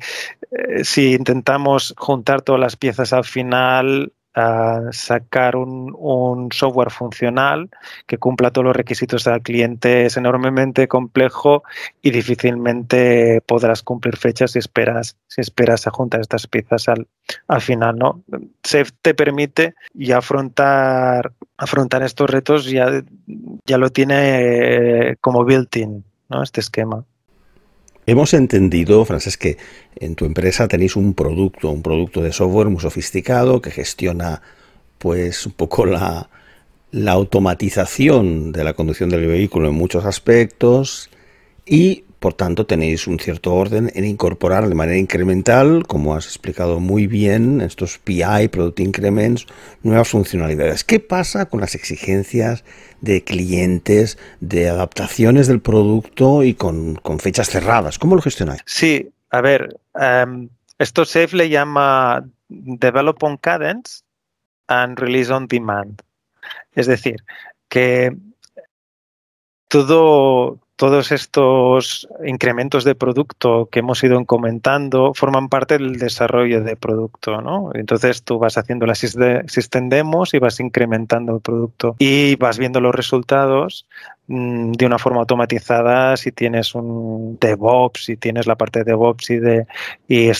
eh, 0.50 0.84
si 0.84 1.14
intentamos 1.14 1.94
juntar 1.96 2.42
todas 2.42 2.60
las 2.60 2.76
piezas 2.76 3.12
al 3.12 3.24
final, 3.24 4.12
sacar 4.92 5.56
un, 5.56 5.94
un, 5.96 6.52
software 6.52 6.90
funcional 6.90 7.70
que 8.06 8.18
cumpla 8.18 8.50
todos 8.50 8.66
los 8.66 8.76
requisitos 8.76 9.24
del 9.24 9.40
cliente 9.40 10.04
es 10.04 10.18
enormemente 10.18 10.88
complejo 10.88 11.62
y 12.02 12.10
difícilmente 12.10 13.40
podrás 13.46 13.82
cumplir 13.82 14.16
fechas 14.18 14.50
si 14.50 14.58
esperas, 14.58 15.16
si 15.26 15.40
esperas 15.40 15.86
a 15.86 15.90
juntar 15.90 16.20
estas 16.20 16.46
piezas 16.46 16.86
al, 16.88 17.06
al 17.48 17.62
final. 17.62 17.96
¿no? 17.96 18.22
Se 18.62 18.84
te 19.00 19.14
permite 19.14 19.74
ya 19.94 20.18
afrontar, 20.18 21.32
afrontar 21.56 22.02
estos 22.02 22.28
retos, 22.28 22.66
ya, 22.66 23.02
ya 23.64 23.78
lo 23.78 23.88
tiene 23.88 25.16
como 25.22 25.44
built-in, 25.44 26.04
¿no? 26.28 26.42
este 26.42 26.60
esquema. 26.60 27.06
Hemos 28.08 28.34
entendido, 28.34 29.04
Francés, 29.04 29.36
que 29.36 29.56
en 29.96 30.14
tu 30.14 30.26
empresa 30.26 30.68
tenéis 30.68 30.94
un 30.94 31.12
producto, 31.14 31.70
un 31.70 31.82
producto 31.82 32.22
de 32.22 32.32
software 32.32 32.68
muy 32.68 32.80
sofisticado 32.80 33.60
que 33.60 33.72
gestiona 33.72 34.42
pues 34.98 35.44
un 35.44 35.52
poco 35.52 35.86
la, 35.86 36.30
la 36.92 37.12
automatización 37.12 38.52
de 38.52 38.62
la 38.62 38.74
conducción 38.74 39.10
del 39.10 39.26
vehículo 39.26 39.68
en 39.68 39.74
muchos 39.74 40.04
aspectos 40.04 41.10
y 41.66 42.04
por 42.18 42.34
tanto, 42.34 42.66
tenéis 42.66 43.06
un 43.06 43.18
cierto 43.18 43.54
orden 43.54 43.90
en 43.94 44.04
incorporar 44.04 44.68
de 44.68 44.74
manera 44.74 44.98
incremental, 44.98 45.86
como 45.86 46.14
has 46.14 46.26
explicado 46.26 46.80
muy 46.80 47.06
bien, 47.06 47.60
estos 47.60 47.98
PI, 47.98 48.48
Product 48.50 48.80
Increments, 48.80 49.46
nuevas 49.82 50.08
funcionalidades. 50.08 50.82
¿Qué 50.82 50.98
pasa 50.98 51.46
con 51.46 51.60
las 51.60 51.74
exigencias 51.74 52.64
de 53.00 53.22
clientes, 53.22 54.18
de 54.40 54.68
adaptaciones 54.68 55.46
del 55.46 55.60
producto 55.60 56.42
y 56.42 56.54
con, 56.54 56.98
fechas 57.20 57.50
cerradas? 57.50 57.98
¿Cómo 57.98 58.16
lo 58.16 58.22
gestionáis? 58.22 58.62
Sí, 58.64 59.10
a 59.30 59.40
ver, 59.42 59.78
um, 59.94 60.48
esto 60.78 61.04
Safe 61.04 61.36
le 61.36 61.48
llama 61.50 62.26
Develop 62.48 63.22
on 63.22 63.36
Cadence 63.36 64.02
and 64.68 64.98
Release 64.98 65.30
on 65.30 65.46
Demand. 65.46 66.00
Es 66.74 66.86
decir, 66.86 67.22
que 67.68 68.16
todo, 69.68 70.60
todos 70.76 71.10
estos 71.10 72.06
incrementos 72.24 72.84
de 72.84 72.94
producto 72.94 73.68
que 73.72 73.78
hemos 73.78 74.04
ido 74.04 74.22
comentando 74.26 75.14
forman 75.14 75.48
parte 75.48 75.78
del 75.78 75.98
desarrollo 75.98 76.62
de 76.62 76.76
producto, 76.76 77.40
¿no? 77.40 77.70
Entonces 77.74 78.22
tú 78.22 78.38
vas 78.38 78.58
haciendo 78.58 78.84
las 78.84 78.98
system 78.98 79.88
demos 79.88 80.34
y 80.34 80.38
vas 80.38 80.60
incrementando 80.60 81.36
el 81.36 81.40
producto 81.40 81.96
y 81.98 82.36
vas 82.36 82.58
viendo 82.58 82.80
los 82.82 82.94
resultados 82.94 83.86
mmm, 84.26 84.72
de 84.72 84.84
una 84.84 84.98
forma 84.98 85.20
automatizada 85.20 86.16
si 86.18 86.30
tienes 86.30 86.74
un 86.74 87.38
DevOps, 87.40 88.04
si 88.04 88.16
tienes 88.18 88.46
la 88.46 88.56
parte 88.56 88.80
de 88.80 88.84
DevOps 88.84 89.30
y 89.30 89.38
de 89.38 89.66
y 90.08 90.30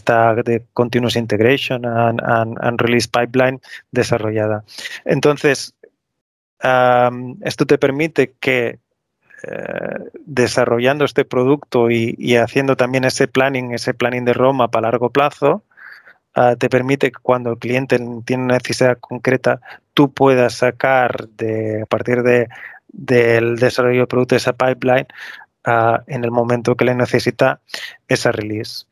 continuous 0.75 1.17
integration 1.17 1.87
and, 1.87 2.81
release 2.81 3.09
pipeline 3.09 3.61
desarrollada. 3.91 4.65
Entonces 5.07 5.75
esto 6.61 7.67
te 7.67 7.79
permite 7.79 8.35
que 8.41 8.81
eh, 9.43 10.11
desarrollando 10.25 11.05
este 11.05 11.25
producto 11.25 11.91
y, 11.91 12.37
haciendo 12.37 12.77
también 12.77 13.05
ese 13.05 13.29
planning, 13.29 13.73
ese 13.73 13.93
planning 13.93 14.25
de 14.25 14.33
Roma 14.33 14.69
para 14.69 14.89
largo 14.89 15.11
plazo, 15.11 15.63
uh, 16.37 16.57
te 16.57 16.71
permite 16.71 17.13
que 17.13 17.19
cuando 17.21 17.51
el 17.51 17.59
cliente 17.59 17.99
tiene 18.25 18.45
una 18.45 18.55
necesidad 18.55 18.99
concreta, 18.99 19.61
tú 19.93 20.11
puedas 20.11 20.55
sacar 20.55 21.29
de, 21.37 21.83
a 21.83 21.87
partir 21.87 22.23
de, 22.23 22.49
del 22.89 23.57
desarrollo 23.57 24.01
del 24.01 24.09
producto 24.09 24.37
esa 24.37 24.55
pipeline 24.55 25.07
uh, 25.67 25.99
en 26.07 26.25
el 26.25 26.31
momento 26.31 26.75
que 26.75 26.87
le 26.87 26.95
necesita 26.95 27.61
esa 28.09 28.33
release. 28.33 28.87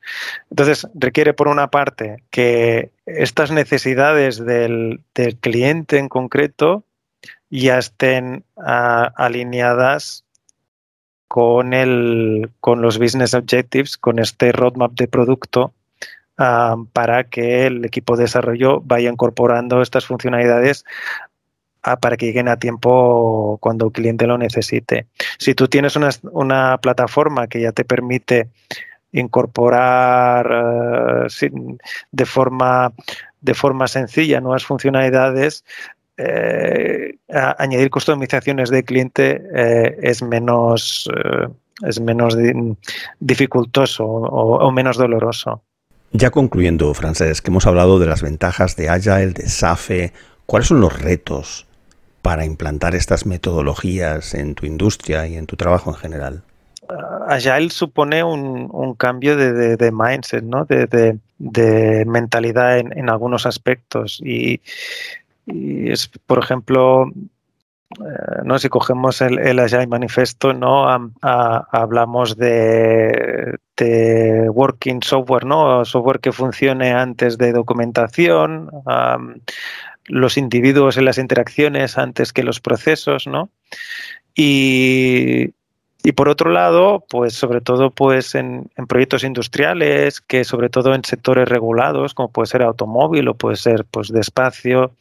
Entonces, 0.50 0.86
requiere 0.94 1.32
por 1.32 1.48
una 1.48 1.68
parte 1.68 2.22
que 2.30 2.90
estas 3.06 3.50
necesidades 3.50 4.44
del, 4.44 5.00
cliente 5.40 5.98
en 5.98 6.08
concreto 6.08 6.84
ya 7.48 7.78
estén 7.78 8.44
uh, 8.56 9.08
alineadas 9.16 10.23
con, 11.34 11.74
el, 11.74 12.48
con 12.60 12.80
los 12.80 13.00
business 13.00 13.34
objectives, 13.34 13.98
con 13.98 14.20
este 14.20 14.52
roadmap 14.52 14.92
de 14.92 15.08
producto 15.08 15.72
para 16.36 17.24
que 17.24 17.66
el 17.66 17.84
equipo 17.84 18.16
de 18.16 18.22
desarrollo 18.22 18.80
vaya 18.82 19.10
incorporando 19.10 19.82
estas 19.82 20.06
funcionalidades 20.06 20.84
para 22.00 22.16
que 22.16 22.26
lleguen 22.26 22.46
a 22.46 22.60
tiempo 22.60 23.58
cuando 23.60 23.86
el 23.86 23.90
cliente 23.90 24.28
lo 24.28 24.38
necesite. 24.38 25.08
Si 25.36 25.56
tú 25.56 25.66
tienes 25.66 25.96
una, 25.96 26.78
plataforma 26.78 27.48
que 27.48 27.62
ya 27.62 27.72
te 27.72 27.84
permite 27.84 28.50
incorporar 29.10 31.26
eh, 31.26 31.48
de, 32.12 32.26
forma, 32.26 32.92
de 33.40 33.54
forma 33.54 33.88
sencilla 33.88 34.40
nuevas 34.40 34.64
funcionalidades, 34.64 35.64
eh, 36.16 37.16
añadir 37.28 37.90
customizaciones 37.90 38.70
de 38.70 38.84
cliente 38.84 39.42
eh, 39.54 39.96
es 40.02 40.22
menos, 40.22 41.10
es 41.82 42.00
menos 42.00 42.36
dificultoso 43.20 44.04
o, 44.04 44.70
menos 44.70 44.96
doloroso. 44.96 45.62
Ya 46.12 46.30
concluyendo, 46.30 46.94
Francés, 46.94 47.42
que 47.42 47.50
hemos 47.50 47.66
hablado 47.66 47.98
de 47.98 48.06
las 48.06 48.22
ventajas 48.22 48.76
de 48.76 48.88
Agile, 48.88 49.32
de 49.32 49.48
SAFE, 49.48 50.12
¿cuáles 50.46 50.68
son 50.68 50.80
los 50.80 51.00
retos 51.00 51.66
para 52.22 52.44
implantar 52.44 52.94
estas 52.94 53.26
metodologías 53.26 54.34
en 54.34 54.54
tu 54.54 54.66
industria 54.66 55.26
y 55.26 55.36
en 55.36 55.46
tu 55.46 55.56
trabajo 55.56 55.90
en 55.90 55.96
general? 55.96 56.42
Agile 57.28 57.70
supone 57.70 58.22
un, 58.22 58.94
cambio 58.94 59.36
de, 59.36 59.92
mindset, 59.92 60.44
¿no? 60.44 60.64
de, 60.66 62.04
mentalidad 62.06 62.78
en, 62.78 63.10
algunos 63.10 63.46
aspectos. 63.46 64.20
Y, 64.24 64.60
es, 65.46 66.08
por 66.26 66.38
ejemplo, 66.38 67.06
eh, 68.00 68.42
¿no? 68.44 68.58
si 68.58 68.68
cogemos 68.68 69.20
el, 69.20 69.58
Agile 69.58 69.86
Manifesto, 69.86 70.52
¿no? 70.52 70.86
hablamos 71.20 72.36
de, 72.36 73.58
working 74.52 75.02
software, 75.02 75.44
¿no? 75.44 75.84
software 75.84 76.20
que 76.20 76.32
funcione 76.32 76.92
antes 76.92 77.38
de 77.38 77.52
documentación 77.52 78.70
los 80.06 80.36
individuos 80.36 80.96
en 80.96 81.06
las 81.06 81.18
interacciones 81.18 81.96
antes 81.96 82.32
que 82.32 82.42
los 82.42 82.60
procesos, 82.60 83.26
¿no? 83.26 83.48
Y, 84.34 85.54
por 86.12 86.28
otro 86.28 86.50
lado, 86.50 87.04
pues 87.08 87.32
sobre 87.34 87.60
todo 87.60 87.90
pues 87.90 88.34
en, 88.34 88.70
proyectos 88.88 89.24
industriales, 89.24 90.20
que 90.20 90.44
sobre 90.44 90.68
todo 90.68 90.94
en 90.94 91.02
sectores 91.04 91.48
regulados, 91.48 92.12
como 92.12 92.30
puede 92.30 92.46
ser 92.46 92.62
automóvil 92.62 93.28
o 93.28 93.34
puede 93.34 93.56
ser 93.56 93.84
pues 93.86 94.08
de 94.08 94.20
espacio, 94.20 94.92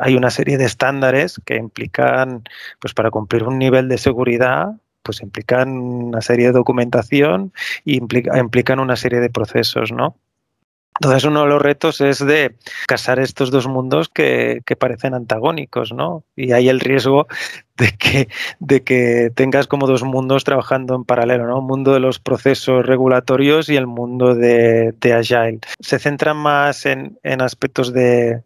hay 0.00 0.14
una 0.14 0.30
serie 0.30 0.58
de 0.58 0.64
estándares 0.64 1.40
que 1.44 1.56
implican, 1.56 2.44
pues 2.78 2.94
para 2.94 3.10
cumplir 3.10 3.44
un 3.44 3.58
nivel 3.58 3.88
de 3.88 3.98
seguridad, 3.98 4.74
pues 5.02 5.22
implican 5.22 5.70
una 5.78 6.20
serie 6.20 6.46
de 6.46 6.52
documentación 6.52 7.52
y 7.84 7.96
implican 7.96 8.78
una 8.78 8.96
serie 8.96 9.20
de 9.20 9.30
procesos, 9.30 9.90
¿no? 9.90 10.16
Entonces 11.00 11.24
uno 11.24 11.42
de 11.42 11.48
los 11.48 11.62
retos 11.62 12.00
es 12.00 12.18
de 12.24 12.56
casar 12.86 13.20
estos 13.20 13.50
dos 13.50 13.68
mundos 13.68 14.08
que, 14.08 14.62
parecen 14.78 15.14
antagónicos, 15.14 15.92
¿no? 15.92 16.24
Y 16.34 16.52
hay 16.52 16.68
el 16.68 16.80
riesgo 16.80 17.28
de 17.76 17.92
que, 17.96 18.28
de 18.58 18.82
que 18.82 19.30
tengas 19.34 19.68
como 19.68 19.86
dos 19.86 20.02
mundos 20.02 20.42
trabajando 20.42 20.96
en 20.96 21.04
paralelo, 21.04 21.46
¿no? 21.46 21.60
Un 21.60 21.66
mundo 21.66 21.92
de 21.92 22.00
los 22.00 22.18
procesos 22.18 22.84
regulatorios 22.84 23.68
y 23.68 23.76
el 23.76 23.86
mundo 23.86 24.34
de, 24.34 24.94
Agile. 25.14 25.60
Se 25.78 25.98
centran 26.00 26.36
más 26.36 26.84
en, 26.84 27.16
aspectos 27.22 27.92
de, 27.92 28.42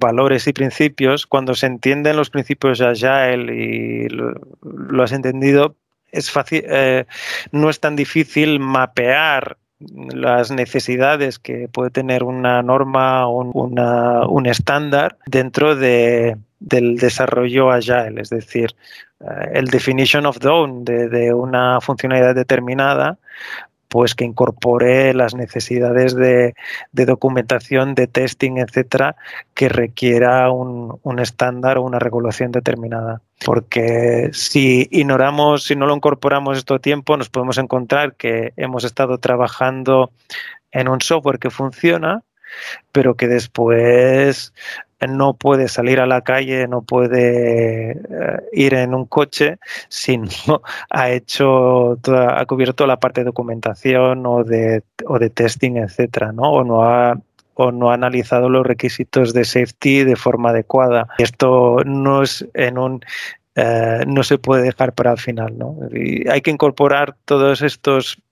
valores 0.00 0.48
y 0.48 0.52
principios. 0.52 1.26
Cuando 1.26 1.54
se 1.54 1.66
entienden 1.66 2.16
los 2.16 2.30
principios 2.30 2.80
de 2.80 2.86
Agile 2.88 3.54
y 3.54 4.08
lo, 4.08 5.02
has 5.02 5.12
entendido, 5.12 5.76
es 6.10 6.30
fácil, 6.30 6.64
eh, 6.66 7.04
no 7.52 7.70
es 7.70 7.78
tan 7.78 7.94
difícil 7.94 8.58
mapear 8.58 9.58
las 9.80 10.50
necesidades 10.50 11.38
que 11.38 11.68
puede 11.68 11.90
tener 11.90 12.24
una 12.24 12.62
norma 12.62 13.28
o 13.28 13.42
un 13.42 14.46
estándar 14.46 15.16
dentro 15.26 15.76
de, 15.76 16.36
del 16.60 16.96
desarrollo 16.96 17.70
agile, 17.70 18.20
es 18.20 18.30
decir, 18.30 18.74
eh, 19.20 19.50
el 19.54 19.66
definition 19.66 20.26
of 20.26 20.38
de, 20.38 21.08
de, 21.08 21.32
una 21.32 21.80
funcionalidad 21.80 22.34
determinada 22.34 23.18
pues 23.88 24.14
que 24.14 24.24
incorpore 24.24 25.14
las 25.14 25.34
necesidades 25.34 26.14
de, 26.14 26.54
documentación, 26.92 27.94
de 27.94 28.06
testing, 28.06 28.58
etcétera, 28.58 29.16
que 29.54 29.68
requiera 29.68 30.50
un, 30.50 31.18
estándar 31.18 31.78
o 31.78 31.82
una 31.82 31.98
regulación 31.98 32.52
determinada. 32.52 33.22
Porque 33.44 34.30
si 34.32 34.86
ignoramos, 34.90 35.64
si 35.64 35.74
no 35.74 35.86
lo 35.86 35.96
incorporamos 35.96 36.58
esto 36.58 36.74
a 36.74 36.78
tiempo, 36.78 37.16
nos 37.16 37.30
podemos 37.30 37.58
encontrar 37.58 38.14
que 38.14 38.52
hemos 38.56 38.84
estado 38.84 39.18
trabajando 39.18 40.10
en 40.70 40.88
un 40.88 41.00
software 41.00 41.38
que 41.38 41.50
funciona, 41.50 42.22
pero 42.92 43.14
que 43.14 43.26
después 43.26 44.52
no 45.06 45.34
puede 45.34 45.68
salir 45.68 46.00
a 46.00 46.06
la 46.06 46.22
calle, 46.22 46.66
no 46.66 46.82
puede 46.82 47.92
eh, 47.92 47.96
ir 48.52 48.74
en 48.74 48.94
un 48.94 49.06
coche 49.06 49.58
si 49.88 50.18
no 50.18 50.62
ha 50.90 51.10
hecho 51.10 51.98
ha 52.06 52.46
cubierto 52.46 52.86
la 52.86 52.98
parte 52.98 53.20
de 53.20 53.26
documentación 53.26 54.26
o 54.26 54.44
de, 54.44 54.82
o 55.06 55.18
de 55.18 55.30
testing, 55.30 55.76
etcétera, 55.76 56.32
¿no? 56.32 56.50
O 56.50 56.64
no 56.64 56.82
ha 56.82 57.18
o 57.60 57.72
no 57.72 57.90
ha 57.90 57.94
analizado 57.94 58.48
los 58.48 58.64
requisitos 58.64 59.34
de 59.34 59.44
safety 59.44 60.04
de 60.04 60.14
forma 60.14 60.50
adecuada. 60.50 61.08
Esto 61.18 61.82
no 61.84 62.22
es 62.22 62.46
en 62.54 62.78
un 62.78 63.00
eh, 63.56 64.04
no 64.06 64.22
se 64.22 64.38
puede 64.38 64.62
dejar 64.62 64.92
para 64.92 65.10
el 65.10 65.18
final, 65.18 65.58
¿no? 65.58 65.76
Hay 66.30 66.40
que 66.42 66.52
incorporar 66.52 67.16
todos 67.24 67.62
estos 67.62 68.22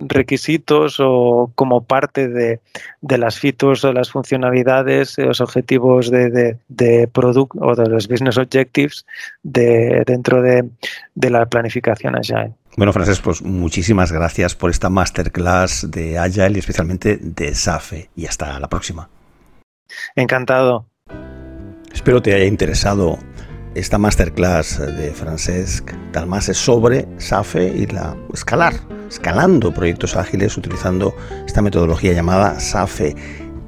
requisitos 0.00 0.96
o 1.00 1.52
como 1.54 1.84
parte 1.84 2.28
de, 2.28 2.60
las 3.00 3.38
fitos 3.38 3.84
o 3.84 3.92
las 3.92 4.10
funcionalidades, 4.10 5.18
los 5.18 5.40
objetivos 5.40 6.10
de, 6.10 6.56
de, 6.68 7.08
producto 7.08 7.58
o 7.60 7.74
de 7.74 7.88
los 7.88 8.08
business 8.08 8.38
objectives 8.38 9.04
de, 9.42 10.02
dentro 10.06 10.42
de, 10.42 10.68
la 11.14 11.46
planificación 11.46 12.16
Agile. 12.16 12.52
Bueno, 12.76 12.92
Frances, 12.92 13.20
pues 13.20 13.42
muchísimas 13.42 14.12
gracias 14.12 14.54
por 14.54 14.70
esta 14.70 14.88
masterclass 14.88 15.90
de 15.90 16.18
Agile 16.18 16.52
y 16.54 16.58
especialmente 16.58 17.18
de 17.20 17.54
SAFE. 17.54 18.08
Y 18.16 18.26
hasta 18.26 18.58
la 18.58 18.68
próxima. 18.68 19.08
Encantado. 20.16 20.86
Espero 21.92 22.22
te 22.22 22.34
haya 22.34 22.46
interesado 22.46 23.18
esta 23.74 23.98
masterclass 23.98 24.78
de 24.78 25.12
Francesc 25.12 25.92
Dalmas 26.12 26.44
sobre 26.44 27.08
SAFE 27.18 27.68
y 27.68 27.86
la 27.86 28.16
escalar, 28.32 28.74
escalando 29.08 29.72
proyectos 29.72 30.16
ágiles 30.16 30.56
utilizando 30.56 31.14
esta 31.46 31.62
metodología 31.62 32.12
llamada 32.12 32.60
SAFE. 32.60 33.16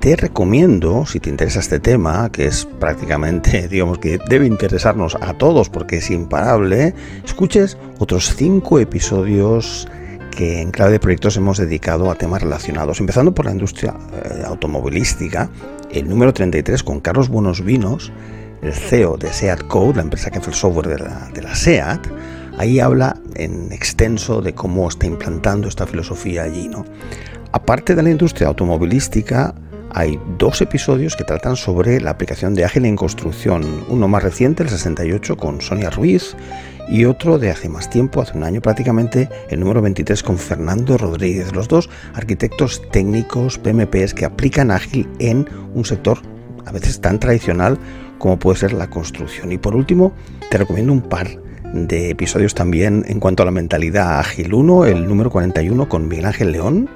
Te 0.01 0.17
recomiendo, 0.17 1.07
si 1.07 1.21
te 1.21 1.31
interesa 1.31 1.61
este 1.61 1.81
tema, 1.81 2.31
que 2.31 2.47
es 2.47 2.67
prácticamente, 2.79 3.69
digamos 3.71 3.99
que 3.99 4.19
debe 4.29 4.47
interesarnos 4.47 5.17
a 5.21 5.33
todos 5.35 5.71
porque 5.71 5.97
es 5.97 6.11
imparable, 6.11 6.95
escuches 7.25 7.79
otros 7.99 8.35
cinco 8.37 8.79
episodios 8.79 9.89
que 10.37 10.61
en 10.61 10.71
clave 10.71 10.93
de 10.93 11.01
proyectos 11.01 11.37
hemos 11.37 11.59
dedicado 11.59 12.11
a 12.11 12.17
temas 12.17 12.43
relacionados, 12.43 13.01
empezando 13.01 13.35
por 13.35 13.47
la 13.47 13.53
industria 13.53 13.95
eh, 14.13 14.43
automovilística, 14.45 15.49
el 15.91 16.09
número 16.09 16.35
33 16.35 16.83
con 16.83 17.01
Carlos 17.01 17.29
Buenos 17.29 17.65
Vinos, 17.65 18.13
el 18.67 18.73
CEO 18.73 19.17
de 19.17 19.33
SEAT 19.33 19.67
Code, 19.67 19.97
la 19.97 20.03
empresa 20.03 20.31
que 20.31 20.39
hace 20.39 20.51
el 20.51 20.57
software 20.57 20.89
de 20.89 20.99
la, 20.99 21.31
de 21.33 21.43
la 21.43 21.55
SEAT, 21.55 22.07
ahí 22.59 22.81
habla 22.81 23.17
en 23.35 23.73
extenso 23.73 24.41
de 24.41 24.55
cómo 24.55 24.89
está 24.89 25.07
implantando 25.07 25.69
esta 25.69 25.87
filosofía 25.87 26.45
allí. 26.45 26.69
¿no? 26.69 26.85
Aparte 27.53 27.95
de 27.95 28.03
la 28.03 28.11
industria 28.11 28.49
automovilística, 28.49 29.55
hay 29.91 30.19
dos 30.39 30.61
episodios 30.61 31.15
que 31.15 31.25
tratan 31.25 31.57
sobre 31.57 32.01
la 32.01 32.11
aplicación 32.11 32.55
de 32.55 32.65
Ágil 32.65 32.85
en 32.85 32.97
construcción. 32.97 33.85
Uno 33.89 34.09
más 34.09 34.23
reciente, 34.23 34.65
el 34.65 34.69
68, 34.69 35.37
con 35.37 35.61
Sonia 35.61 35.91
Ruiz, 35.91 36.35
y 36.89 37.05
otro 37.05 37.39
de 37.39 37.51
hace 37.51 37.69
más 37.69 37.89
tiempo, 37.89 38.21
hace 38.21 38.37
un 38.37 38.45
año 38.45 38.61
prácticamente, 38.61 39.29
el 39.49 39.61
número 39.61 39.81
23 39.81 40.23
con 40.23 40.37
Fernando 40.37 40.99
Rodríguez. 40.99 41.55
Los 41.55 41.69
dos 41.69 41.89
arquitectos 42.13 42.83
técnicos 42.91 43.59
PMPs 43.59 44.15
que 44.15 44.25
aplican 44.25 44.71
Ágil 44.71 45.09
en 45.19 45.49
un 45.75 45.85
sector 45.85 46.19
a 46.67 46.73
veces 46.73 47.01
tan 47.01 47.21
tradicional 47.21 47.79
como 48.25 48.39
puede 48.39 48.57
ser 48.57 48.73
la 48.73 48.89
construcción. 48.89 49.53
Y 49.53 49.59
por 49.59 49.77
último, 49.77 50.15
te 50.51 50.57
recomiendo 50.57 50.95
un 50.95 51.03
par 51.03 51.29
de 51.75 52.09
episodios 52.09 52.55
también 52.55 53.05
en 53.07 53.21
cuanto 53.21 53.43
a 53.43 53.45
la 53.47 53.53
mentalidad 53.53 54.19
ágil. 54.19 54.55
Uno, 54.55 54.87
el 54.87 55.07
número 55.07 55.29
41 55.29 55.91
con 55.91 56.09
Miguel 56.09 56.25
Ángel 56.25 56.53
León, 56.53 56.89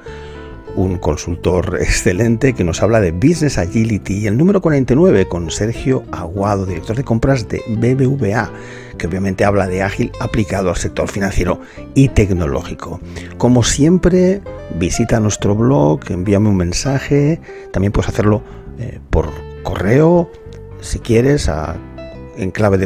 un 0.75 0.97
consultor 0.97 1.77
excelente 1.83 2.55
que 2.55 2.64
nos 2.64 2.83
habla 2.83 3.03
de 3.03 3.12
Business 3.12 3.59
Agility. 3.59 4.21
Y 4.21 4.27
el 4.27 4.38
número 4.38 4.62
49 4.62 5.29
con 5.29 5.51
Sergio 5.51 6.03
Aguado, 6.12 6.64
director 6.64 6.97
de 6.97 7.05
compras 7.05 7.47
de 7.47 7.62
BBVA, 7.69 8.51
que 8.97 9.07
obviamente 9.07 9.45
habla 9.45 9.67
de 9.67 9.83
ágil 9.83 10.11
aplicado 10.21 10.71
al 10.71 10.77
sector 10.77 11.11
financiero 11.11 11.61
y 11.95 12.09
tecnológico. 12.09 13.01
Como 13.37 13.64
siempre, 13.64 14.41
visita 14.79 15.21
nuestro 15.21 15.55
blog, 15.55 16.01
envíame 16.09 16.49
un 16.49 16.57
mensaje, 16.57 17.38
también 17.71 17.93
puedes 17.93 18.09
hacerlo 18.09 18.43
eh, 18.79 18.99
por 19.11 19.29
correo 19.62 20.31
si 20.81 20.99
quieres, 20.99 21.49
a 21.49 21.77
enclave 22.37 22.79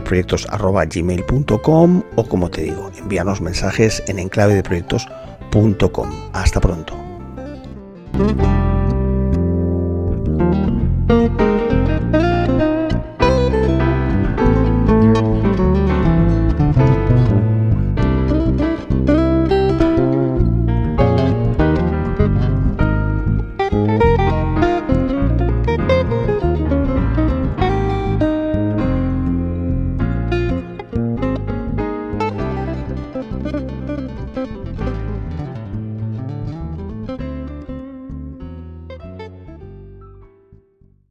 o 2.16 2.28
como 2.28 2.50
te 2.50 2.62
digo, 2.62 2.90
envíanos 2.98 3.40
mensajes 3.40 4.02
en 4.06 4.18
enclave 4.18 4.54
de 4.54 4.62
proyectos.com. 4.62 6.10
Hasta 6.32 6.60
pronto. 6.60 6.96